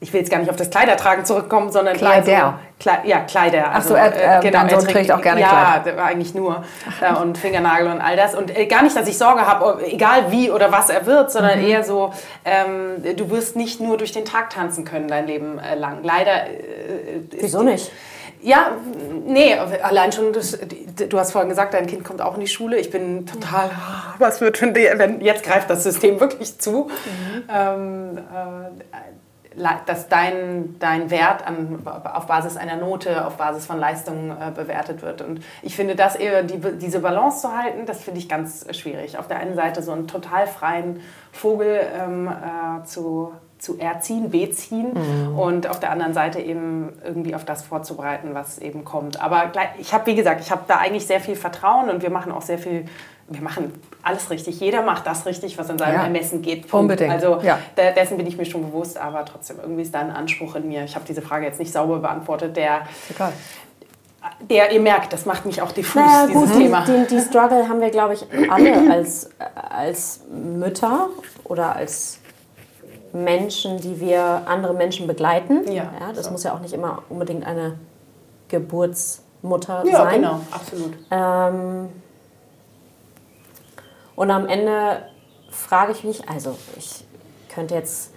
[0.00, 2.60] ich will jetzt gar nicht auf das Kleidertragen zurückkommen, sondern Kleider.
[2.78, 3.64] So, Kle ja, Kleider.
[3.72, 5.96] Ach so, also, er, äh, genau, dein Sohn trägt, trägt auch gerne ja, Kleider.
[5.96, 6.64] Ja, eigentlich nur.
[7.00, 8.36] Äh, und Fingernagel und all das.
[8.36, 11.60] Und äh, gar nicht, dass ich Sorge habe, egal wie oder was er wird, sondern
[11.60, 11.66] mhm.
[11.66, 12.12] eher so,
[12.44, 16.04] ähm, du wirst nicht nur durch den Tag tanzen können dein Leben äh, lang.
[16.04, 16.46] Leider.
[16.46, 17.90] Äh, Wieso nicht?
[18.40, 18.70] Ja,
[19.26, 20.56] nee, allein schon, das,
[21.08, 22.78] du hast vorhin gesagt, dein Kind kommt auch in die Schule.
[22.78, 23.68] Ich bin total,
[24.18, 26.84] was wird, wenn, jetzt greift das System wirklich zu.
[26.84, 27.42] Mhm.
[27.52, 29.17] Ähm, äh,
[29.86, 35.02] dass dein, dein Wert an, auf Basis einer Note, auf Basis von Leistungen äh, bewertet
[35.02, 35.22] wird.
[35.22, 39.18] Und ich finde das eher, die, diese Balance zu halten, das finde ich ganz schwierig.
[39.18, 41.00] Auf der einen Seite so einen total freien
[41.32, 45.38] Vogel ähm, äh, zu, zu erziehen, beziehen mhm.
[45.38, 49.20] und auf der anderen Seite eben irgendwie auf das vorzubereiten, was eben kommt.
[49.20, 52.32] Aber ich habe, wie gesagt, ich habe da eigentlich sehr viel Vertrauen und wir machen
[52.32, 52.86] auch sehr viel
[53.28, 53.72] wir machen
[54.02, 54.60] alles richtig.
[54.60, 56.04] Jeder macht das richtig, was in seinem ja.
[56.04, 56.68] Ermessen geht.
[56.68, 56.92] Punkt.
[56.92, 57.12] Unbedingt.
[57.12, 57.58] Also ja.
[57.76, 60.84] dessen bin ich mir schon bewusst, aber trotzdem irgendwie ist da ein Anspruch in mir.
[60.84, 63.32] Ich habe diese Frage jetzt nicht sauber beantwortet, der Egal.
[64.48, 66.84] der ihr merkt, das macht mich auch diffus, Naja, dieses gut, Thema.
[66.84, 69.30] Die, die Struggle haben wir, glaube ich, alle als,
[69.70, 71.08] als Mütter
[71.44, 72.20] oder als
[73.12, 75.70] Menschen, die wir andere Menschen begleiten.
[75.70, 76.30] Ja, das so.
[76.30, 77.78] muss ja auch nicht immer unbedingt eine
[78.48, 80.22] Geburtsmutter ja, sein.
[80.22, 80.94] genau, absolut.
[81.10, 81.88] Ähm,
[84.18, 85.02] und am Ende
[85.48, 87.04] frage ich mich, also ich
[87.54, 88.12] könnte jetzt,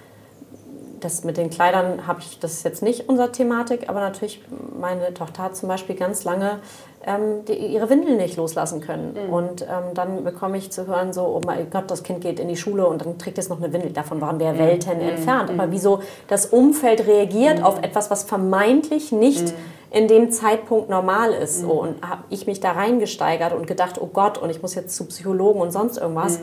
[1.00, 4.42] das mit den Kleidern habe ich, das ist jetzt nicht unsere Thematik, aber natürlich,
[4.80, 6.58] meine Tochter hat zum Beispiel ganz lange
[7.06, 9.16] ähm, die, ihre Windeln nicht loslassen können.
[9.30, 12.48] Und ähm, dann bekomme ich zu hören, so, oh mein Gott, das Kind geht in
[12.48, 13.92] die Schule und dann trägt es noch eine Windel.
[13.92, 15.52] Davon waren wir Welten entfernt.
[15.52, 19.54] Aber wieso das Umfeld reagiert auf etwas, was vermeintlich nicht
[19.92, 21.62] in dem Zeitpunkt normal ist.
[21.62, 24.96] So, und habe ich mich da reingesteigert und gedacht, oh Gott, und ich muss jetzt
[24.96, 26.40] zu Psychologen und sonst irgendwas.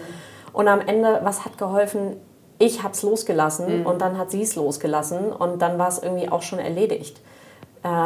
[0.53, 2.16] Und am Ende, was hat geholfen?
[2.59, 6.28] Ich habe es losgelassen und dann hat sie es losgelassen und dann war es irgendwie
[6.28, 7.20] auch schon erledigt.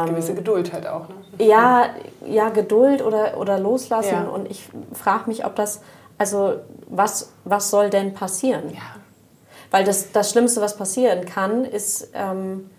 [0.05, 1.09] Gewisse Geduld halt auch.
[1.09, 1.45] Ne?
[1.45, 1.87] Ja,
[2.25, 4.13] ja, Geduld oder, oder loslassen.
[4.13, 4.29] Ja.
[4.29, 5.81] Und ich frage mich, ob das,
[6.17, 6.53] also
[6.87, 8.69] was, was soll denn passieren?
[8.69, 8.81] Ja.
[9.71, 12.69] Weil das, das Schlimmste, was passieren kann, ist, ähm,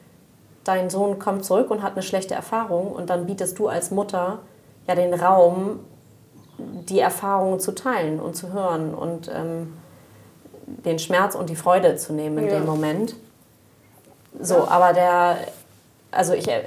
[0.65, 4.39] dein Sohn kommt zurück und hat eine schlechte Erfahrung und dann bietest du als Mutter
[4.87, 5.81] ja den Raum,
[6.59, 9.75] die Erfahrungen zu teilen und zu hören und ähm,
[10.67, 12.55] den Schmerz und die Freude zu nehmen in Ja.
[12.59, 13.17] dem Moment.
[14.41, 15.37] So, aber der,
[16.15, 16.63] also ich, äh,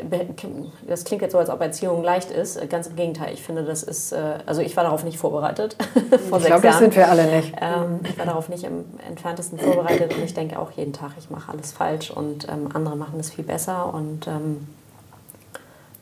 [0.88, 2.70] das klingt jetzt so, als ob Erziehung leicht ist.
[2.70, 5.76] Ganz im Gegenteil, ich finde, das ist, äh, also ich war darauf nicht vorbereitet.
[6.30, 7.54] vor Ich glaube, das sind wir alle nicht.
[7.60, 11.30] Ähm, ich war darauf nicht im entferntesten vorbereitet und ich denke auch jeden Tag, ich
[11.30, 14.68] mache alles falsch und ähm, andere machen es viel besser und ähm,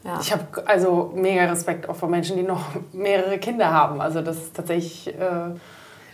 [0.05, 0.19] ja.
[0.21, 2.61] Ich habe also mega Respekt auch vor Menschen, die noch
[2.93, 4.01] mehrere Kinder haben.
[4.01, 5.55] Also das ist tatsächlich äh,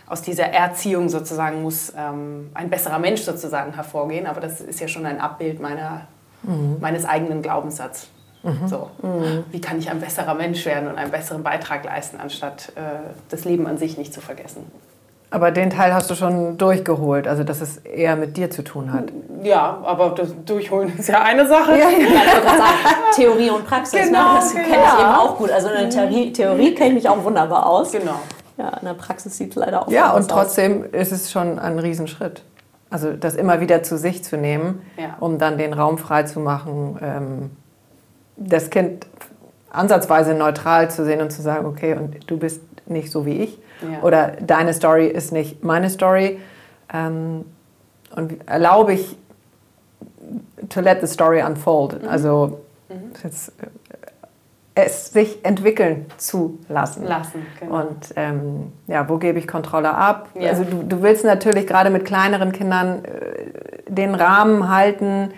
[0.06, 4.26] aus dieser Erziehung sozusagen muss ähm, ein besserer Mensch sozusagen hervorgehen.
[4.26, 6.06] Aber das ist ja schon ein Abbild meiner,
[6.80, 8.08] meines eigenen Glaubenssatzes.
[8.66, 8.90] So,
[9.52, 12.80] wie kann ich ein besserer Mensch werden und einen besseren Beitrag leisten, anstatt äh,
[13.28, 14.64] das Leben an sich nicht zu vergessen?
[15.30, 18.92] Aber den Teil hast du schon durchgeholt, also dass es eher mit dir zu tun
[18.92, 19.04] hat.
[19.42, 21.78] Ja, aber das Durchholen ist ja eine Sache.
[21.78, 22.74] Ja, gerade sagen,
[23.14, 24.38] Theorie und Praxis, Genau, ne?
[24.40, 25.00] das kenne ich genau.
[25.00, 25.50] eben auch gut.
[25.50, 27.92] Also in der Theorie, Theorie kenne ich mich auch wunderbar aus.
[27.92, 28.20] Genau.
[28.58, 31.78] Ja, in der Praxis sieht es leider auch Ja, und trotzdem ist es schon ein
[31.78, 32.42] Riesenschritt.
[32.92, 35.16] Also das immer wieder zu sich zu nehmen, Ja.
[35.20, 37.50] um dann den Raum frei zu machen, ähm,
[38.36, 39.06] das Kind
[39.70, 43.58] ansatzweise neutral zu sehen und zu sagen, okay, und du bist nicht so wie ich.
[43.80, 44.02] Ja.
[44.02, 46.38] Oder deine Story ist nicht meine Story.
[46.92, 47.46] Ähm,
[48.14, 49.16] und erlaube ich
[50.68, 52.06] to let the story unfold.
[52.06, 52.60] Also
[53.24, 53.66] jetzt, äh,
[54.74, 57.04] es sich entwickeln zu lassen.
[57.04, 57.80] Lassen, genau.
[57.80, 60.28] Und ähm, ja, wo gebe ich Kontrolle ab?
[60.34, 60.50] Ja.
[60.50, 65.32] Also du, du willst natürlich gerade mit kleineren Kindern äh, den Rahmen halten.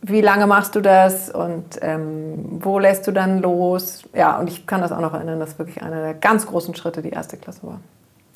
[0.00, 4.04] Wie lange machst du das und ähm, wo lässt du dann los?
[4.14, 7.02] Ja, und ich kann das auch noch erinnern, dass wirklich einer der ganz großen Schritte
[7.02, 7.80] die erste Klasse war.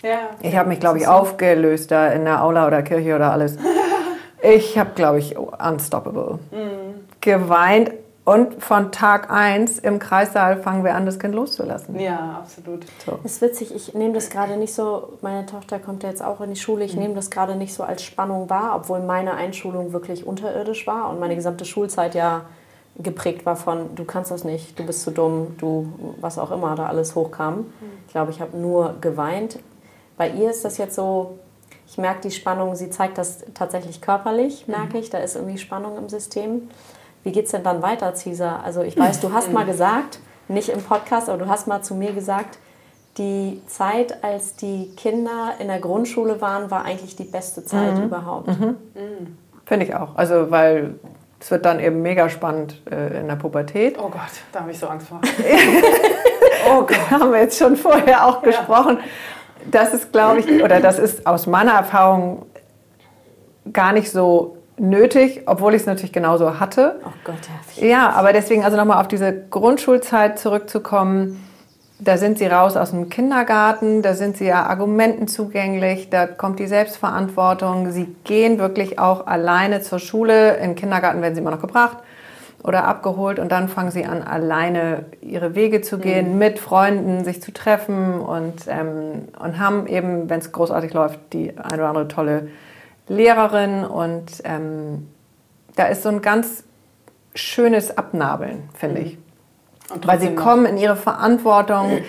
[0.03, 0.31] Ja.
[0.41, 3.57] Ich habe mich, glaube ich, aufgelöst da in der Aula oder Kirche oder alles.
[4.41, 6.39] Ich habe, glaube ich, unstoppable.
[7.21, 7.91] Geweint
[8.29, 11.99] und von Tag 1 im Kreissaal fangen wir an, das Kind loszulassen.
[11.99, 12.85] Ja, absolut.
[13.07, 13.19] So.
[13.25, 16.51] ist witzig, ich nehme das gerade nicht so, meine Tochter kommt ja jetzt auch in
[16.51, 20.27] die Schule, ich nehme das gerade nicht so als Spannung wahr, obwohl meine Einschulung wirklich
[20.27, 22.43] unterirdisch war und meine gesamte Schulzeit ja
[22.99, 26.75] geprägt war von, du kannst das nicht, du bist zu dumm, du, was auch immer
[26.75, 27.73] da alles hochkam.
[28.07, 29.59] Ich glaube, ich habe nur geweint.
[30.19, 31.39] Bei ihr ist das jetzt so,
[31.87, 35.97] ich merke die Spannung, sie zeigt das tatsächlich körperlich, merke ich, da ist irgendwie Spannung
[35.97, 36.69] im System.
[37.25, 38.63] Wie geht es denn dann weiter, Cesar?
[38.65, 41.95] Also ich weiß, du hast mal gesagt, nicht im Podcast, aber du hast mal zu
[41.95, 42.59] mir gesagt,
[43.19, 48.49] die Zeit, als die Kinder in der Grundschule waren, war eigentlich die beste Zeit überhaupt.
[49.67, 50.15] Finde ich auch.
[50.15, 50.95] Also, weil
[51.41, 53.99] es wird dann eben mega spannend äh, in der Pubertät.
[53.99, 54.21] Oh Gott,
[54.53, 55.21] da habe ich so Angst vor.
[56.71, 58.99] Oh Gott, haben wir jetzt schon vorher auch gesprochen.
[59.71, 62.45] Das ist, glaube ich, oder das ist aus meiner Erfahrung
[63.73, 67.01] gar nicht so nötig, obwohl ich es natürlich genauso hatte.
[67.05, 67.37] Oh Gott,
[67.77, 67.87] ja.
[67.87, 71.45] Ja, aber deswegen also nochmal auf diese Grundschulzeit zurückzukommen.
[72.01, 76.61] Da sind sie raus aus dem Kindergarten, da sind sie ja Argumenten zugänglich, da kommt
[76.61, 77.91] die Selbstverantwortung.
[77.91, 80.59] Sie gehen wirklich auch alleine zur Schule.
[80.59, 81.99] Im Kindergarten werden sie immer noch gebracht
[82.63, 87.41] oder abgeholt und dann fangen sie an, alleine ihre Wege zu gehen, mit Freunden sich
[87.41, 92.09] zu treffen und, ähm, und haben eben, wenn es großartig läuft, die eine oder andere
[92.09, 92.49] tolle
[93.09, 95.09] Lehrerin und ähm,
[95.77, 96.65] da ist so ein ganz
[97.35, 99.19] schönes Abnabeln, finde ich.
[99.93, 102.01] Und Weil sie kommen in ihre Verantwortung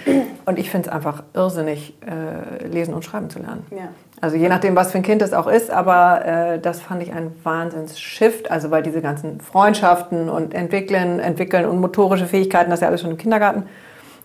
[0.46, 3.66] und ich finde es einfach irrsinnig, äh, lesen und schreiben zu lernen.
[3.72, 3.90] Ja.
[4.20, 7.14] Also je nachdem, was für ein Kind es auch ist, aber äh, das fand ich
[7.14, 12.82] ein Wahnsinns-Shift, also weil diese ganzen Freundschaften und entwickeln, entwickeln und motorische Fähigkeiten, das ist
[12.82, 13.64] ja alles schon im Kindergarten.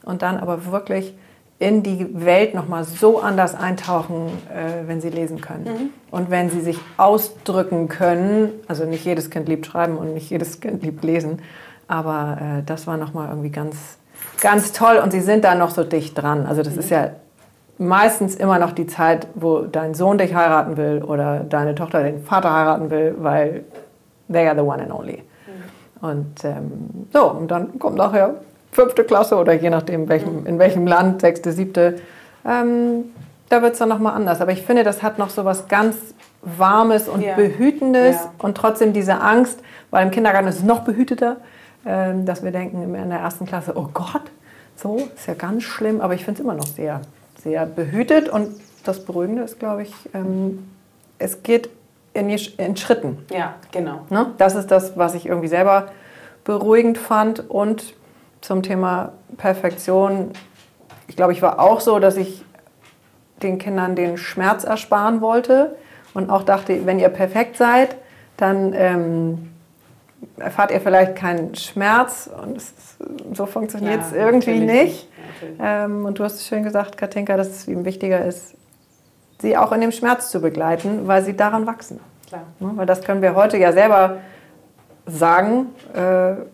[0.05, 1.17] Und dann aber wirklich
[1.65, 5.65] in die Welt nochmal so anders eintauchen, äh, wenn sie lesen können.
[5.65, 5.91] Mhm.
[6.11, 10.61] Und wenn sie sich ausdrücken können, also nicht jedes Kind liebt schreiben und nicht jedes
[10.61, 11.39] Kind liebt lesen,
[11.89, 13.97] aber äh, das war nochmal irgendwie ganz,
[14.43, 16.45] ganz toll und sie sind da noch so dicht dran.
[16.45, 16.81] Also das mhm.
[16.81, 17.11] ist ja
[17.79, 22.23] meistens immer noch die Zeit, wo dein Sohn dich heiraten will oder deine Tochter den
[22.25, 23.65] Vater heiraten will, weil
[24.31, 25.23] they are the one and only.
[26.03, 26.09] Mhm.
[26.09, 28.35] Und ähm, so, und dann kommt nachher
[28.75, 32.01] fünfte Klasse oder je nachdem, welchem, in welchem Land, sechste, siebte.
[32.47, 33.05] Ähm,
[33.49, 34.41] da wird es dann nochmal anders.
[34.41, 35.97] Aber ich finde, das hat noch so was ganz
[36.43, 37.35] Warmes und ja.
[37.35, 38.33] Behütendes ja.
[38.39, 39.61] und trotzdem diese Angst,
[39.91, 41.39] weil im Kindergarten ist es noch behüteter,
[41.87, 44.23] ähm, dass wir denken in der ersten Klasse, oh Gott,
[44.77, 47.01] so, ist ja ganz schlimm, aber ich finde es immer noch sehr,
[47.43, 48.49] sehr behütet und
[48.85, 50.69] das Beruhigende ist, glaube ich, ähm,
[51.19, 51.71] es geht
[52.13, 53.19] in, in, Schritten.
[53.31, 54.01] Ja, genau.
[54.11, 54.33] Ne?
[54.39, 55.89] Das ist das, was ich irgendwie selber
[56.45, 57.95] beruhigend fand und
[58.45, 60.31] zum Thema Perfektion.
[61.09, 62.45] Ich glaube, ich war auch so, dass ich
[63.43, 65.77] den Kindern den Schmerz ersparen wollte
[66.13, 67.97] und auch dachte, wenn ihr perfekt seid,
[68.37, 69.51] dann ähm,
[70.37, 72.99] erfahrt ihr vielleicht keinen Schmerz und ist,
[73.33, 75.09] so funktioniert es ja, irgendwie nicht.
[75.59, 78.55] Ähm, und du hast es schön gesagt, Katinka, dass es ihm wichtiger ist,
[79.41, 81.99] sie auch in dem Schmerz zu begleiten, weil sie daran wachsen.
[82.29, 82.43] Klar.
[82.61, 84.19] Ja, weil das können wir heute ja selber
[85.07, 85.67] sagen.
[85.95, 86.54] Äh,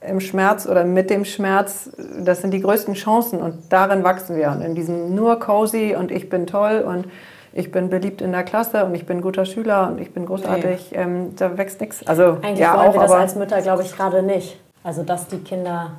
[0.00, 4.50] im Schmerz oder mit dem Schmerz, das sind die größten Chancen und darin wachsen wir.
[4.50, 7.06] Und in diesem nur cozy und ich bin toll und
[7.52, 10.92] ich bin beliebt in der Klasse und ich bin guter Schüler und ich bin großartig,
[10.92, 10.96] nee.
[10.96, 12.06] ähm, da wächst nichts.
[12.06, 14.58] Also, Eigentlich ja, wollen auch, wir das als Mütter, glaube ich, gerade nicht.
[14.84, 15.92] Also, dass die Kinder,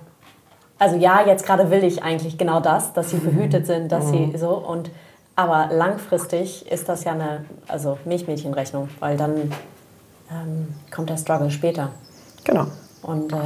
[0.80, 4.32] also ja, jetzt gerade will ich eigentlich genau das, dass sie behütet sind, dass mhm.
[4.32, 4.90] sie so und
[5.36, 9.52] aber langfristig ist das ja eine also Milchmädchenrechnung, weil dann
[10.30, 11.90] ähm, kommt der Struggle später.
[12.44, 12.68] Genau.
[13.02, 13.38] Und äh,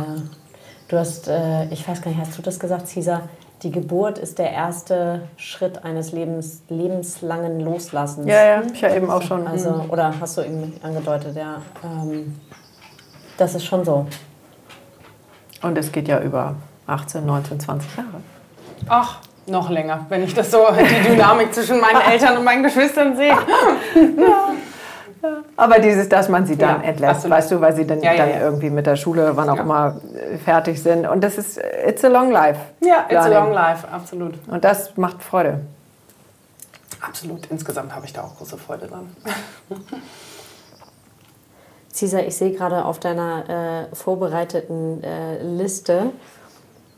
[0.88, 3.24] Du hast, äh, ich weiß gar nicht, hast du das gesagt, Cesar?
[3.64, 8.28] Die Geburt ist der erste Schritt eines Lebens, lebenslangen Loslassens.
[8.28, 9.48] Ja, ja, ich ja eben auch schon.
[9.48, 9.90] Also, mhm.
[9.90, 11.62] oder hast du eben angedeutet, ja.
[11.84, 12.40] Ähm,
[13.38, 14.06] das ist schon so.
[15.64, 16.56] Und es geht ja über
[16.86, 18.22] 18, 19, 20 Jahre.
[18.88, 23.16] Ach, noch länger, wenn ich das so, die Dynamik zwischen meinen Eltern und meinen Geschwistern
[23.16, 23.30] sehe.
[23.96, 24.50] ja.
[25.58, 27.38] Aber dieses, dass man sie dann ja, entlässt, absolut.
[27.38, 30.02] weißt du, weil sie dann, ja, ja, dann irgendwie mit der Schule, wann auch immer,
[30.44, 31.08] fertig sind.
[31.08, 32.60] Und das ist, it's a long life.
[32.82, 34.36] Ja, it's a long life, absolut.
[34.48, 35.62] Und das macht Freude.
[37.02, 37.46] Absolut.
[37.48, 39.16] Insgesamt habe ich da auch große Freude dran.
[41.94, 46.12] Cesar, ich sehe gerade auf deiner äh, vorbereiteten äh, Liste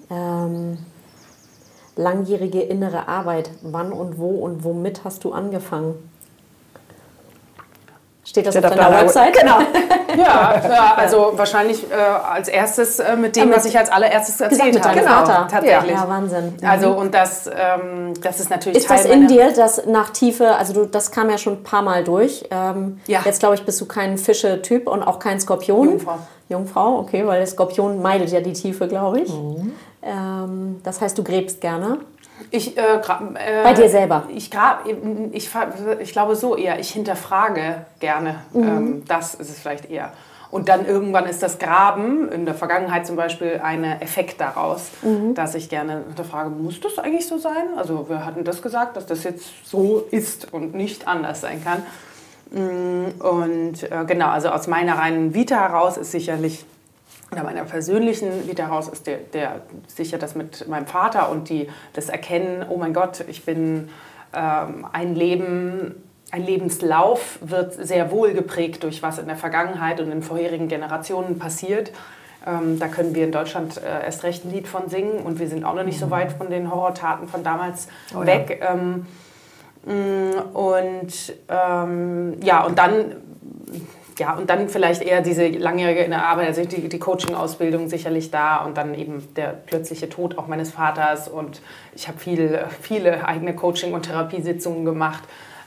[0.09, 0.79] ähm,
[1.95, 3.51] langjährige innere Arbeit.
[3.61, 6.06] Wann und wo und womit hast du angefangen?
[8.27, 9.39] Steht das Steht auf, auf deiner Website?
[9.39, 9.59] Genau.
[10.17, 14.85] ja, ja, also wahrscheinlich äh, als erstes äh, mit dem, was ich als allererstes erzählt
[14.85, 14.99] habe.
[14.99, 15.91] Genau, tatsächlich.
[15.91, 16.57] Ja, Wahnsinn.
[16.59, 16.67] Mhm.
[16.67, 20.55] Also und das, ähm, das ist natürlich Ist Teil das in dir, das nach Tiefe,
[20.55, 22.43] also du, das kam ja schon ein paar Mal durch.
[22.51, 23.21] Ähm, ja.
[23.23, 25.91] Jetzt glaube ich, bist du kein Fische-Typ und auch kein Skorpion.
[25.91, 26.17] Jungfrau.
[26.49, 29.29] Jungfrau, okay, weil der Skorpion meidet ja die Tiefe, glaube ich.
[29.29, 29.71] Mhm.
[30.03, 31.99] Ähm, das heißt, du gräbst gerne.
[32.51, 34.23] Ich, äh, äh, Bei dir selber?
[34.29, 34.51] Ich,
[35.31, 35.49] ich,
[35.99, 38.35] ich, glaube so eher, ich hinterfrage gerne.
[38.53, 38.63] Mhm.
[38.63, 40.11] Ähm, das ist es vielleicht eher.
[40.49, 45.33] Und dann irgendwann ist das Graben, in der Vergangenheit zum Beispiel, ein Effekt daraus, mhm.
[45.33, 47.67] dass ich gerne hinterfrage, muss das eigentlich so sein?
[47.75, 51.83] Also wir hatten das gesagt, dass das jetzt so ist und nicht anders sein kann.
[52.51, 56.65] Mm, und äh, genau, also aus meiner reinen Vita heraus ist sicherlich
[57.31, 61.67] oder meiner persönlichen Vita heraus ist der, der sicher das mit meinem Vater und die,
[61.93, 63.89] das Erkennen, oh mein Gott, ich bin
[64.33, 65.95] ähm, ein Leben,
[66.31, 71.37] ein Lebenslauf wird sehr wohl geprägt durch was in der Vergangenheit und in vorherigen Generationen
[71.39, 71.91] passiert.
[72.45, 75.47] Ähm, da können wir in Deutschland äh, erst recht ein Lied von singen und wir
[75.49, 78.59] sind auch noch nicht so weit von den Horrortaten von damals oh, weg.
[78.61, 78.73] Ja.
[78.73, 79.05] Ähm,
[79.85, 83.15] mm, und ähm, ja, und dann
[84.19, 88.77] ja, und dann vielleicht eher diese langjährige Arbeit, also die, die Coaching-Ausbildung sicherlich da und
[88.77, 91.61] dann eben der plötzliche Tod auch meines Vaters und
[91.93, 95.23] ich habe viel, viele eigene Coaching- und Therapiesitzungen gemacht.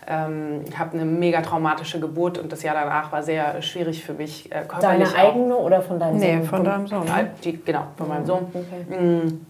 [0.09, 4.15] Ähm, ich habe eine mega traumatische Geburt und das Jahr danach war sehr schwierig für
[4.15, 5.13] mich äh, körperlich.
[5.13, 6.41] Deine eigene oder von deinem Sohn?
[6.41, 7.07] Nee, von deinem Sohn.
[7.45, 8.47] Die, genau, von meinem Sohn.
[8.53, 8.99] Okay.
[8.99, 9.47] Mhm.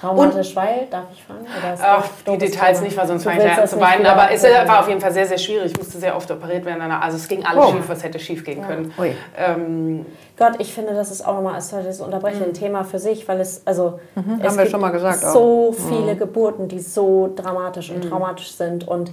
[0.00, 1.46] Traumatisch, weil, darf ich fragen?
[1.82, 2.88] Ach, die Details Thema?
[2.88, 4.06] nicht, weil sonst fange ich an zu weinen.
[4.06, 5.72] Aber es war auf jeden Fall sehr, sehr schwierig.
[5.72, 6.80] Ich musste sehr oft operiert werden.
[6.82, 7.72] Also es ging alles oh.
[7.72, 8.66] schief, was hätte schief gehen ja.
[8.66, 8.94] können.
[9.36, 10.06] Ähm,
[10.38, 12.44] Gott, ich finde, das ist auch nochmal, das unterbrechen, mhm.
[12.46, 15.68] ein Thema für sich, weil es, also mhm, es haben wir schon mal gesagt, so
[15.68, 15.74] auch.
[15.74, 16.18] viele mhm.
[16.18, 18.08] Geburten, die so dramatisch und mhm.
[18.08, 19.12] traumatisch sind und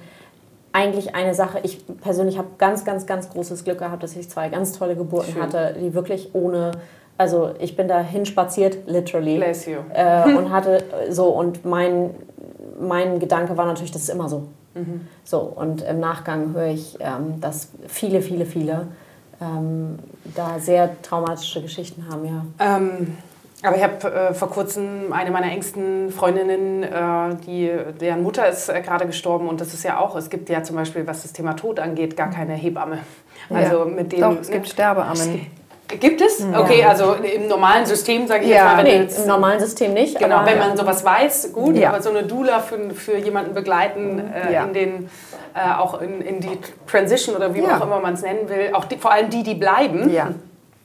[0.72, 4.50] eigentlich eine Sache, ich persönlich habe ganz, ganz, ganz großes Glück gehabt, dass ich zwei
[4.50, 5.42] ganz tolle Geburten Schön.
[5.42, 6.72] hatte, die wirklich ohne,
[7.18, 9.38] also ich bin da hinspaziert, literally.
[9.38, 9.78] Bless you.
[9.93, 12.11] Äh, und hatte so, und mein,
[12.80, 14.47] mein Gedanke war natürlich, das ist immer so.
[14.76, 15.07] Mhm.
[15.24, 18.88] So, und im Nachgang höre ich, ähm, dass viele, viele, viele
[19.41, 19.99] ähm,
[20.36, 22.45] da sehr traumatische Geschichten haben, ja.
[22.59, 23.18] Ähm,
[23.63, 28.70] aber ich habe äh, vor kurzem eine meiner engsten Freundinnen, äh, die, deren Mutter ist
[28.70, 31.34] äh, gerade gestorben und das ist ja auch, es gibt ja zum Beispiel, was das
[31.34, 32.99] Thema Tod angeht, gar keine Hebamme.
[33.49, 33.86] Also ja.
[33.86, 35.47] mit denen, Doch, es gibt Sterbeammen.
[35.88, 36.46] Gibt es?
[36.54, 38.56] Okay, also im normalen System, sage ich ja.
[38.56, 38.84] jetzt mal.
[38.84, 40.20] Nee, im normalen System nicht.
[40.20, 41.90] Genau, wenn man sowas weiß, gut, ja.
[41.90, 44.66] aber so eine Doula für, für jemanden begleiten äh, ja.
[44.66, 45.10] in den,
[45.54, 48.86] äh, auch in, in die Transition oder wie auch immer man es nennen will, auch
[48.86, 50.10] die, vor allem die, die bleiben.
[50.10, 50.32] Ja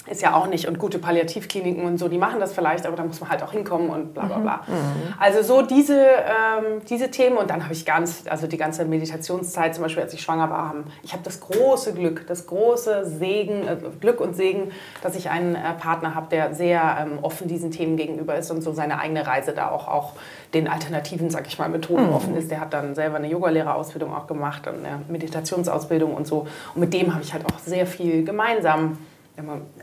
[0.08, 0.66] ist ja auch nicht.
[0.66, 3.52] Und gute Palliativkliniken und so, die machen das vielleicht, aber da muss man halt auch
[3.52, 4.60] hinkommen und bla bla bla.
[4.66, 4.74] Mhm.
[4.74, 5.14] mhm.
[5.18, 9.74] Also so diese, ähm, diese Themen und dann habe ich ganz, also die ganze Meditationszeit,
[9.74, 13.66] zum Beispiel als ich schwanger war, haben, ich habe das große Glück, das große Segen,
[13.66, 14.72] äh, Glück und Segen,
[15.02, 18.62] dass ich einen äh, Partner habe, der sehr ähm, offen diesen Themen gegenüber ist und
[18.62, 20.12] so seine eigene Reise da auch, auch
[20.52, 22.14] den alternativen, sag ich mal, Methoden mhm.
[22.14, 22.50] offen ist.
[22.50, 26.46] Der hat dann selber eine Yogalehrerausbildung auch gemacht und eine Meditationsausbildung und so.
[26.74, 28.98] Und mit dem habe ich halt auch sehr viel gemeinsam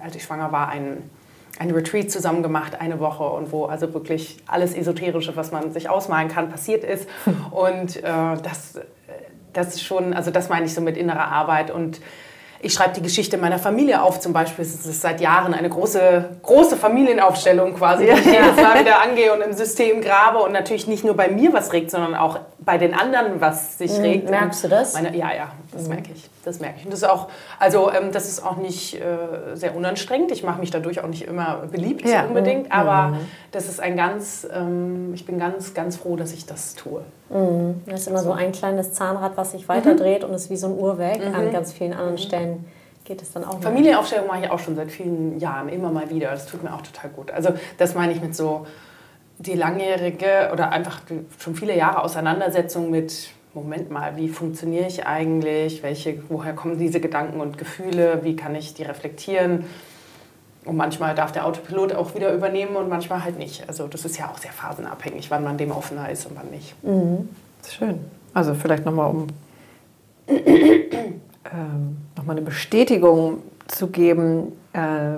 [0.01, 1.10] als ich schwanger war, ein,
[1.57, 5.89] ein Retreat zusammen gemacht, eine Woche und wo also wirklich alles Esoterische, was man sich
[5.89, 7.07] ausmalen kann, passiert ist.
[7.51, 8.80] Und äh, das,
[9.53, 11.99] das schon, also das meine ich so mit innerer Arbeit und
[12.62, 14.66] ich schreibe die Geschichte meiner Familie auf zum Beispiel.
[14.66, 19.34] Es ist seit Jahren eine große, große Familienaufstellung quasi, die ich jedes Mal wieder angehe
[19.34, 22.78] und im System grabe und natürlich nicht nur bei mir was regt, sondern auch bei
[22.78, 24.30] den anderen was sich mhm, regt.
[24.30, 24.93] Merkst du das?
[24.93, 25.89] Meine, ja, ja, das mhm.
[25.89, 26.30] merke ich.
[26.43, 26.86] Das merke ich.
[26.86, 27.30] Und das ist auch,
[27.60, 30.32] also ähm, das ist auch nicht äh, sehr unanstrengend.
[30.32, 32.26] Ich mache mich dadurch auch nicht immer beliebt ja.
[32.26, 32.72] unbedingt, mhm.
[32.72, 33.28] aber mhm.
[33.51, 37.03] das ist ein ganz, ähm, ich bin ganz, ganz froh, dass ich das tue.
[37.30, 37.82] Mhm.
[37.86, 40.78] Das ist immer so ein kleines Zahnrad, was sich weiterdreht und ist wie so ein
[40.78, 41.22] Uhrwerk.
[41.26, 41.52] An mhm.
[41.52, 42.66] ganz vielen anderen Stellen
[43.06, 43.60] geht es dann auch.
[43.62, 46.32] Familienaufstellung mache ich auch schon seit vielen Jahren, immer mal wieder.
[46.32, 47.32] Das tut mir auch total gut.
[47.32, 48.66] Also das meine ich mit so
[49.40, 51.02] die langjährige oder einfach
[51.40, 55.82] schon viele Jahre Auseinandersetzung mit, Moment mal, wie funktioniere ich eigentlich?
[55.82, 58.20] Welche, woher kommen diese Gedanken und Gefühle?
[58.24, 59.66] Wie kann ich die reflektieren?
[60.66, 63.68] Und manchmal darf der Autopilot auch wieder übernehmen und manchmal halt nicht.
[63.68, 66.76] Also das ist ja auch sehr phasenabhängig, wann man dem offener ist und wann nicht.
[66.84, 67.30] Mhm.
[67.68, 67.99] Schön.
[68.34, 69.28] Also vielleicht nochmal, um
[70.28, 75.18] ähm, nochmal eine Bestätigung zu geben, äh,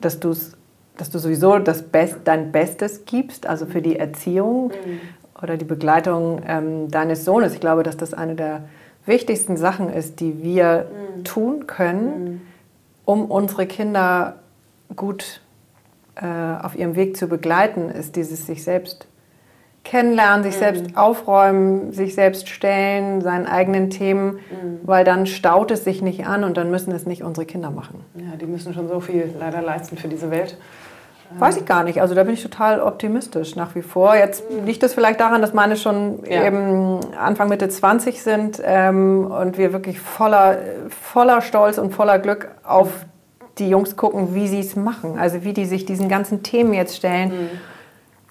[0.00, 0.52] dass du es
[0.98, 5.00] dass du sowieso das Best, dein Bestes gibst, also für die Erziehung mhm.
[5.40, 7.54] oder die Begleitung ähm, deines Sohnes.
[7.54, 8.64] Ich glaube, dass das eine der
[9.06, 11.24] wichtigsten Sachen ist, die wir mhm.
[11.24, 12.40] tun können, mhm.
[13.08, 14.34] Um unsere Kinder
[14.94, 15.40] gut
[16.16, 19.08] äh, auf ihrem Weg zu begleiten, ist dieses sich selbst
[19.82, 20.58] kennenlernen, sich mhm.
[20.58, 24.80] selbst aufräumen, sich selbst stellen, seinen eigenen Themen, mhm.
[24.82, 28.04] weil dann staut es sich nicht an und dann müssen es nicht unsere Kinder machen.
[28.14, 30.58] Ja, die müssen schon so viel leider leisten für diese Welt.
[31.36, 32.00] Weiß ich gar nicht.
[32.00, 34.16] Also da bin ich total optimistisch nach wie vor.
[34.16, 36.44] Jetzt liegt es vielleicht daran, dass meine schon ja.
[36.44, 40.56] eben Anfang Mitte 20 sind ähm, und wir wirklich voller,
[40.88, 43.04] voller Stolz und voller Glück auf
[43.58, 45.18] die Jungs gucken, wie sie es machen.
[45.18, 47.28] Also wie die sich diesen ganzen Themen jetzt stellen.
[47.28, 47.48] Mhm.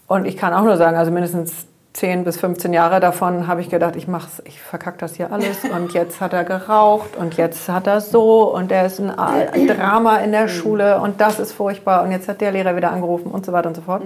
[0.07, 1.67] Und ich kann auch nur sagen, also mindestens
[1.97, 5.63] 10 bis 15 Jahre davon habe ich gedacht, ich mach's, ich verkacke das hier alles
[5.75, 10.17] und jetzt hat er geraucht und jetzt hat er so und er ist ein, Drama
[10.17, 13.47] in der Schule und das ist furchtbar und jetzt hat der Lehrer wieder angerufen und
[13.47, 14.03] so weiter und so fort.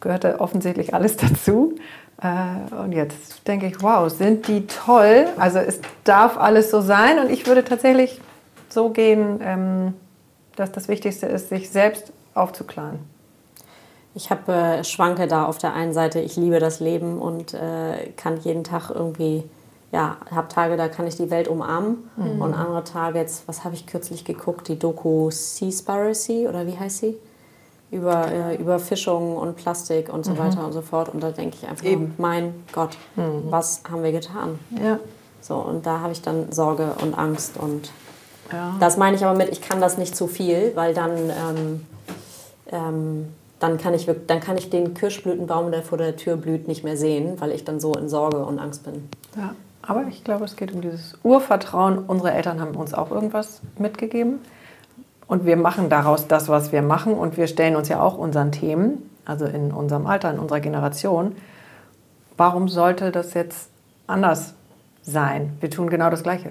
[0.00, 1.76] Gehörte offensichtlich alles dazu.
[2.20, 5.26] Äh, und jetzt denke ich, wow, sind die toll.
[5.36, 8.20] Also es darf alles so sein und ich würde tatsächlich
[8.70, 9.94] so gehen, ähm,
[10.56, 13.15] dass das Wichtigste ist, sich selbst aufzuklaren.
[14.16, 18.12] Ich habe äh, schwanke da auf der einen Seite, ich liebe das Leben und äh,
[18.16, 19.44] kann jeden Tag irgendwie,
[19.92, 22.40] ja, habe Tage, da kann ich die Welt umarmen mhm.
[22.40, 26.96] und andere Tage, jetzt, was habe ich kürzlich geguckt, die Doku Seaspiracy oder wie heißt
[26.96, 27.18] sie?
[27.90, 30.38] Über äh, Überfischung und Plastik und so mhm.
[30.38, 32.14] weiter und so fort und da denke ich einfach, Eben.
[32.16, 33.42] mein Gott, mhm.
[33.50, 34.58] was haben wir getan?
[34.82, 34.98] Ja.
[35.42, 37.92] So, und da habe ich dann Sorge und Angst und
[38.50, 38.74] ja.
[38.80, 41.86] das meine ich aber mit, ich kann das nicht zu viel, weil dann ähm,
[42.72, 43.28] ähm,
[43.58, 46.96] dann kann, ich, dann kann ich den Kirschblütenbaum, der vor der Tür blüht, nicht mehr
[46.96, 49.08] sehen, weil ich dann so in Sorge und Angst bin.
[49.36, 51.98] Ja, aber ich glaube, es geht um dieses Urvertrauen.
[51.98, 54.40] Unsere Eltern haben uns auch irgendwas mitgegeben.
[55.26, 57.14] Und wir machen daraus das, was wir machen.
[57.14, 61.34] Und wir stellen uns ja auch unseren Themen, also in unserem Alter, in unserer Generation.
[62.36, 63.70] Warum sollte das jetzt
[64.06, 64.54] anders
[65.02, 65.56] sein?
[65.60, 66.50] Wir tun genau das Gleiche.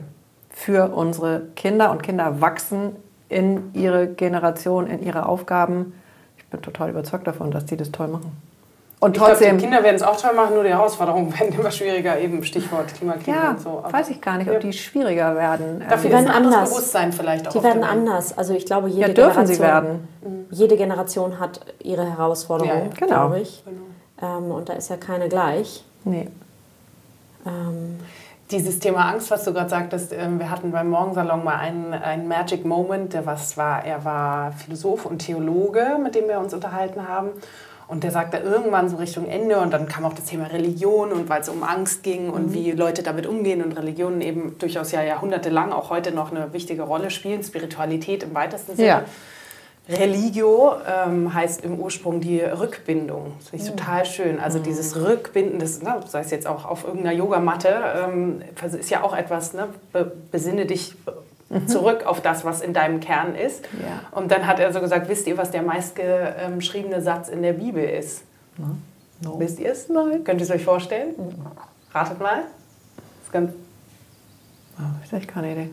[0.49, 2.95] Für unsere Kinder und Kinder wachsen
[3.29, 5.93] in ihre Generation, in ihre Aufgaben
[6.55, 8.31] bin total überzeugt davon, dass die das toll machen.
[9.01, 11.69] Und Ich trotzdem, die Kinder werden es auch toll machen, nur die Herausforderungen werden immer
[11.69, 13.69] schwieriger, eben Stichwort Klimakrise ja, und so.
[13.83, 15.83] Aber weiß ich gar nicht, ob die schwieriger werden.
[15.87, 16.69] Dafür werden ist ein anderes anders.
[16.69, 17.51] Bewusstsein vielleicht auch.
[17.51, 18.37] Die werden anders.
[18.37, 20.47] Also ich glaube, jede ja, dürfen sie Generation, werden.
[20.49, 22.97] jede Generation hat ihre Herausforderungen, Ja.
[22.97, 23.07] Genau.
[23.07, 23.63] glaube ich.
[24.21, 25.83] Ähm, und da ist ja keine gleich.
[26.05, 26.29] Nee.
[27.45, 27.99] Ähm,
[28.51, 32.27] Dieses Thema Angst, was du gerade sagtest, ähm, wir hatten beim Morgensalon mal einen, einen
[32.27, 37.07] Magic Moment, der was war, er war Philosoph und Theologe, mit dem wir uns unterhalten
[37.07, 37.29] haben.
[37.87, 41.29] Und der sagte irgendwann so Richtung Ende und dann kam auch das Thema Religion und
[41.29, 45.03] weil es um Angst ging und wie Leute damit umgehen und Religionen eben durchaus ja
[45.03, 48.87] jahrhundertelang auch heute noch eine wichtige Rolle spielen, Spiritualität im weitesten Sinne.
[48.87, 49.01] Ja.
[49.87, 53.33] Religio ähm, heißt im Ursprung die Rückbindung.
[53.37, 54.39] Das finde ich total schön.
[54.39, 57.69] Also dieses Rückbinden, das, ne, sei es jetzt auch auf irgendeiner Yogamatte,
[58.03, 58.41] ähm,
[58.79, 60.95] ist ja auch etwas, ne, be besinne dich
[61.67, 63.65] zurück auf das, was in deinem Kern ist.
[63.79, 64.17] Ja.
[64.17, 67.83] Und dann hat er so gesagt, wisst ihr, was der meistgeschriebene Satz in der Bibel
[67.83, 68.23] ist?
[69.21, 69.39] No.
[69.39, 69.87] Wisst ihr es?
[69.87, 70.23] Nein.
[70.23, 71.13] Könnt ihr es euch vorstellen?
[71.93, 72.41] Ratet mal.
[72.97, 73.51] Das ist ganz
[74.77, 75.69] Oh, ich habe keine Idee.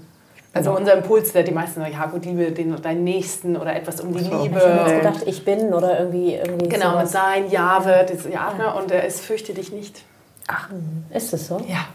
[0.55, 4.01] Also unser Impuls, der die meisten sagen, ja gut, liebe den, deinen Nächsten oder etwas
[4.01, 4.59] um die Liebe.
[4.59, 7.13] ich habe gedacht, ich bin oder irgendwie, irgendwie Genau, sowas.
[7.13, 10.05] sein, Jahwe, das Jahwe und er ist fürchte dich nicht.
[11.15, 11.59] Ist es so?
[11.69, 11.87] Ja.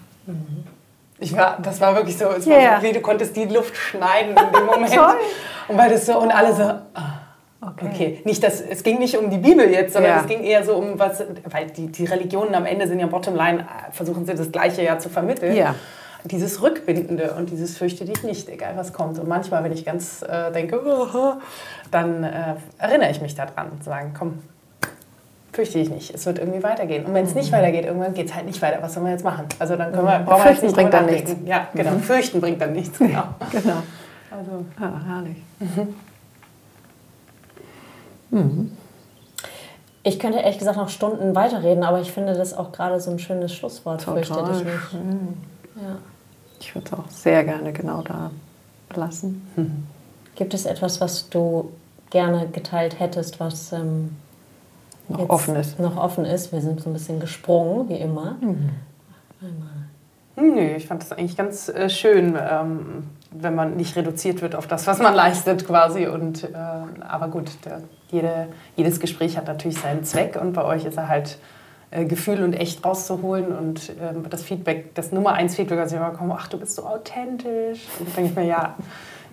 [1.19, 2.79] Ich war, das war wirklich so, es Ja, war ja.
[2.81, 4.91] so, wie du konntest die Luft schneiden in dem Moment.
[5.67, 7.19] Und weil das so, und alle so, ah,
[7.83, 8.21] okay.
[8.23, 10.21] Nicht, dass, es ging nicht um die Bibel jetzt, sondern Ja.
[10.21, 13.59] es ging eher so um was, weil die, die Religionen am Ende sind ja bottomline,
[13.61, 15.53] äh, versuchen sie das Gleiche ja zu vermitteln.
[15.55, 15.75] Ja.
[16.23, 19.19] Dieses Rückbindende und dieses fürchte dich nicht, egal was kommt.
[19.19, 21.33] Und manchmal, wenn ich ganz äh, denke, oh,
[21.91, 24.39] dann äh, erinnere ich mich daran und sagen, komm,
[25.53, 26.13] fürchte ich nicht.
[26.13, 27.05] Es wird irgendwie weitergehen.
[27.05, 28.79] Und wenn es nicht weitergeht, irgendwann geht es halt nicht weiter.
[28.81, 29.45] Was sollen wir jetzt machen?
[29.59, 31.47] Also dann können wir, brauchen wir jetzt Fürchten nicht bringt dann nachdenken.
[31.47, 31.91] Ja, genau.
[31.99, 32.97] Fürchten bringt dann nichts.
[32.97, 33.23] Genau.
[33.51, 33.83] Genau.
[34.29, 35.37] Also, Ah, herrlich.
[40.03, 43.19] Ich könnte ehrlich gesagt noch Stunden weiterreden, aber ich finde das auch gerade so ein
[43.19, 44.01] schönes Schlusswort.
[44.01, 44.91] Fürchte Total dich nicht.
[44.91, 45.37] schön.
[45.81, 45.97] Ja.
[46.59, 48.31] Ich würde es auch sehr gerne genau da
[48.95, 49.47] lassen.
[50.35, 51.71] Gibt es etwas, was du
[52.09, 54.15] gerne geteilt hättest, was ähm,
[55.07, 55.79] Noch offen ist.
[55.79, 56.51] Noch offen ist.
[56.51, 58.37] Wir sind so ein bisschen gesprungen, wie immer.
[60.35, 64.55] hm, nee, ich fand das eigentlich ganz äh, schön, ähm, wenn man nicht reduziert wird
[64.55, 66.07] auf das, was man leistet quasi.
[66.07, 66.55] Und, äh,
[67.07, 71.07] aber gut, der, jede, jedes Gespräch hat natürlich seinen Zweck und bei euch ist er
[71.09, 71.39] halt
[72.05, 76.11] Gefühl und echt rauszuholen und ähm, das Feedback, das Nummer eins Feedback, was ich immer
[76.11, 77.81] bekomme, ach, du bist so authentisch.
[77.99, 78.75] Und dann denke ich mir, ja,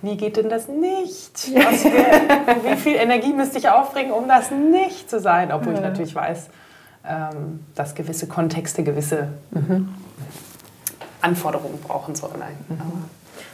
[0.02, 1.54] wie geht denn das nicht?
[1.54, 5.50] Was wie viel Energie müsste ich aufbringen, um das nicht zu sein?
[5.52, 6.48] Obwohl ich natürlich weiß,
[7.08, 9.28] ähm, dass gewisse Kontexte gewisse
[11.20, 12.34] Anforderungen brauchen sollen.
[12.34, 12.44] Aber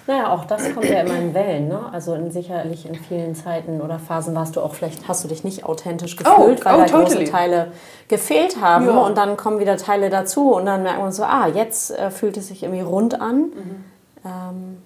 [0.07, 1.69] Naja, auch das kommt ja immer in Wellen.
[1.69, 1.81] Ne?
[1.93, 5.45] Also in, sicherlich in vielen Zeiten oder Phasen warst du auch vielleicht, hast du dich
[5.45, 7.17] nicht authentisch gefühlt, Oh, weil oh, da totally.
[7.21, 7.73] große Teile
[8.09, 8.87] gefehlt haben.
[8.87, 8.99] Ja.
[8.99, 12.37] Und dann kommen wieder Teile dazu und dann merkt man so, ah, jetzt äh, fühlt
[12.37, 13.37] es sich irgendwie rund an.
[13.43, 13.85] Mhm.
[14.25, 14.79] Ähm,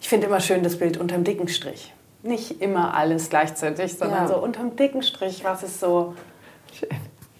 [0.00, 1.92] Ich finde immer schön das Bild unterm dicken Strich.
[2.22, 4.28] Nicht immer alles gleichzeitig, sondern Ja.
[4.28, 6.14] so unterm dicken Strich, was ist so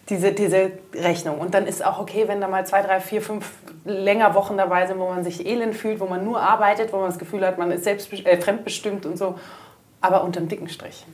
[0.09, 1.39] diese, diese Rechnung.
[1.39, 3.51] Und dann ist auch okay, wenn da mal zwei, drei, vier, fünf
[3.85, 7.07] länger Wochen dabei sind, wo man sich elend fühlt, wo man nur arbeitet, wo man
[7.07, 9.35] das Gefühl hat, man ist selbst, äh, fremdbestimmt und so.
[10.01, 11.05] Aber unterm dicken Strich.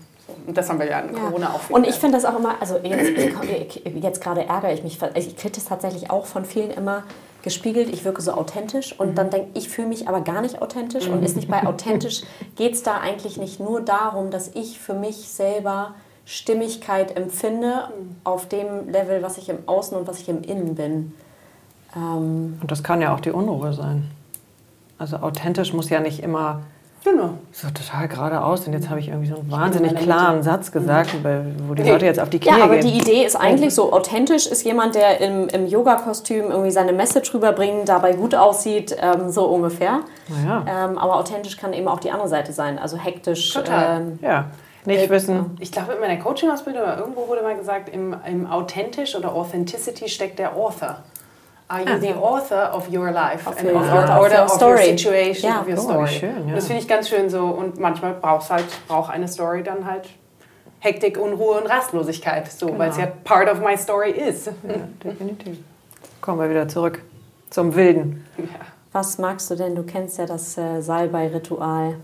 [0.46, 1.20] Und das haben wir ja in Ja.
[1.20, 4.82] Corona auch Und ich finde das auch immer, also jetzt, ich, jetzt gerade ärgere ich
[4.82, 7.04] mich, ich kriege das tatsächlich auch von vielen immer
[7.42, 11.08] gespiegelt, ich wirke so authentisch und dann denke ich, fühle mich aber gar nicht authentisch
[11.08, 12.22] und ist nicht bei authentisch,
[12.56, 15.94] geht es da eigentlich nicht nur darum, dass ich für mich selber
[16.26, 17.90] Stimmigkeit empfinde
[18.24, 21.14] auf dem Level, was ich im Außen und was ich im Innen bin.
[21.96, 24.10] Ähm, Und das kann ja auch die Unruhe sein.
[24.98, 26.60] Also authentisch muss ja nicht immer
[27.04, 27.30] Genau.
[27.52, 28.66] so total geradeaus.
[28.66, 31.10] Und jetzt habe ich irgendwie so einen wahnsinnig klaren Satz gesagt,
[31.68, 31.84] wo die.
[31.88, 32.88] Leute jetzt auf die Knie Ja, aber gehen.
[32.90, 37.32] die Idee ist eigentlich so, authentisch ist jemand, der im, im Yoga-Kostüm irgendwie seine Message
[37.32, 40.00] rüberbringt, dabei gut aussieht, ähm, so ungefähr.
[40.28, 40.64] Naja.
[40.90, 43.54] Ähm, aber authentisch kann eben auch die andere Seite sein, also hektisch.
[43.54, 44.00] Total.
[44.00, 44.46] Ähm, ja,
[44.84, 45.56] nicht Äh, wissen.
[45.60, 50.08] Ich glaube, in meiner Coaching-Ausbildung oder irgendwo wurde mal gesagt, im, im Authentisch oder Authenticity
[50.08, 50.96] steckt der Author.
[51.70, 54.34] Are you the author of your life Of and your- of ja, your of order
[54.36, 54.82] your of your story.
[54.84, 55.60] situation, Ja.
[55.60, 56.06] of your Oh, story?
[56.08, 56.54] schön, ja.
[56.54, 57.44] Das finde ich ganz schön so.
[57.46, 60.08] Und manchmal braucht halt braucht eine Story dann halt
[60.80, 64.46] Hektik, Unruhe und Rastlosigkeit, so, weil es ja part of my story ist.
[64.46, 64.52] Ja,
[65.04, 65.58] definitiv.
[66.22, 67.02] Kommen wir wieder zurück
[67.50, 68.24] zum Wilden.
[68.92, 69.74] Was magst du denn?
[69.74, 71.96] Du kennst ja das äh, Salbei-Ritual.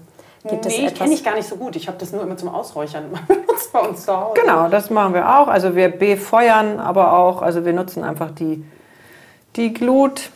[0.47, 0.99] Gibt nee, etwas?
[0.99, 1.75] kenne ich gar nicht so gut.
[1.77, 4.39] Ich habe das nur immer zum Ausräuchern benutzt bei uns zu Hause.
[4.41, 5.49] Genau, das machen wir auch.
[5.49, 8.63] Also wir befeuern aber auch, also wir nutzen einfach die,
[9.57, 10.31] die Glut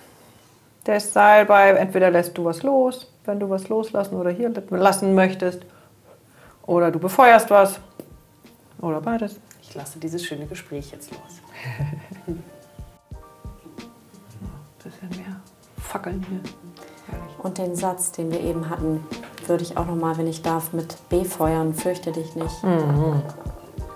[0.87, 1.71] des Salbei.
[1.71, 5.63] Entweder lässt du was los, wenn du was loslassen oder hier lassen möchtest.
[6.67, 7.81] Oder du befeuerst was.
[8.81, 9.41] Oder beides.
[9.63, 11.41] ich lasse dieses schöne Gespräch jetzt los.
[12.27, 12.43] Ein
[14.83, 15.41] bisschen mehr
[15.83, 16.41] fackeln hier.
[17.43, 19.05] Und den Satz, den wir eben hatten,
[19.47, 22.63] würde ich auch nochmal, wenn ich darf, mit befeuern, fürchte dich nicht.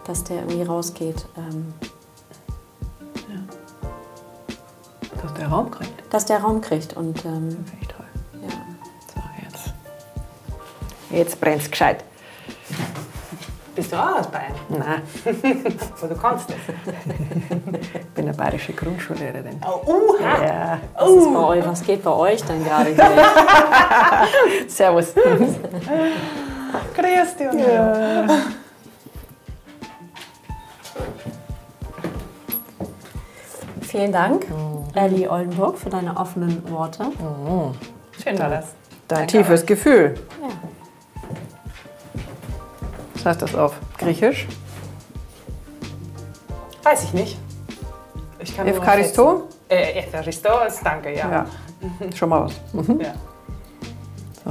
[0.07, 1.27] Dass der irgendwie rausgeht.
[1.37, 1.75] Ähm,
[5.23, 6.15] Dass der Raum kriegt.
[6.15, 6.95] dass der Raum kriegt.
[6.97, 8.07] Und ähm, Finde ich toll.
[8.43, 8.49] ja.
[9.15, 9.73] So, jetzt.
[11.11, 12.05] Jetzt brennt's gescheit.
[13.75, 14.53] Bist du auch aus Bayern?
[14.69, 15.01] Nein,
[16.01, 16.57] Wo du kannst es.
[17.91, 19.59] ich bin eine bayerische Grundschullehrerin.
[19.67, 22.95] Oh, uh, Ja, Was, ist bei euch, was geht bei euch denn gerade
[24.69, 25.15] servus.
[25.15, 25.55] grüß
[27.37, 27.49] dich.
[33.83, 34.47] Vielen Dank,
[34.95, 37.07] Ellie Oldenburg, für deine offenen Worte.
[38.23, 38.67] Schön war das.
[39.09, 40.15] Dein Danke tiefes Gefühl.
[40.41, 40.49] Ja.
[43.15, 44.47] Was heißt das auf Griechisch?
[46.83, 47.39] Weiß ich nicht.
[48.41, 49.45] Ich kann Evcharisto?
[49.49, 49.63] schätzen.
[49.69, 51.31] Äh, Evcharistos, danke, ja.
[51.31, 51.47] Ja,
[52.15, 52.61] schon mal was.
[52.73, 53.01] Mhm.
[53.01, 53.15] ja.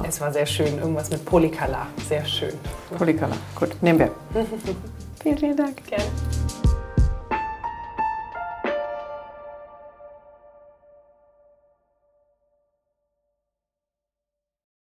[0.08, 0.78] Es war sehr schön.
[0.78, 1.88] Irgendwas mit Polikala.
[2.08, 2.54] Sehr schön.
[2.98, 3.36] Polikala.
[3.56, 4.12] Gut, nehmen wir.
[5.22, 5.86] vielen, vielen Dank.
[5.86, 6.06] Gerne.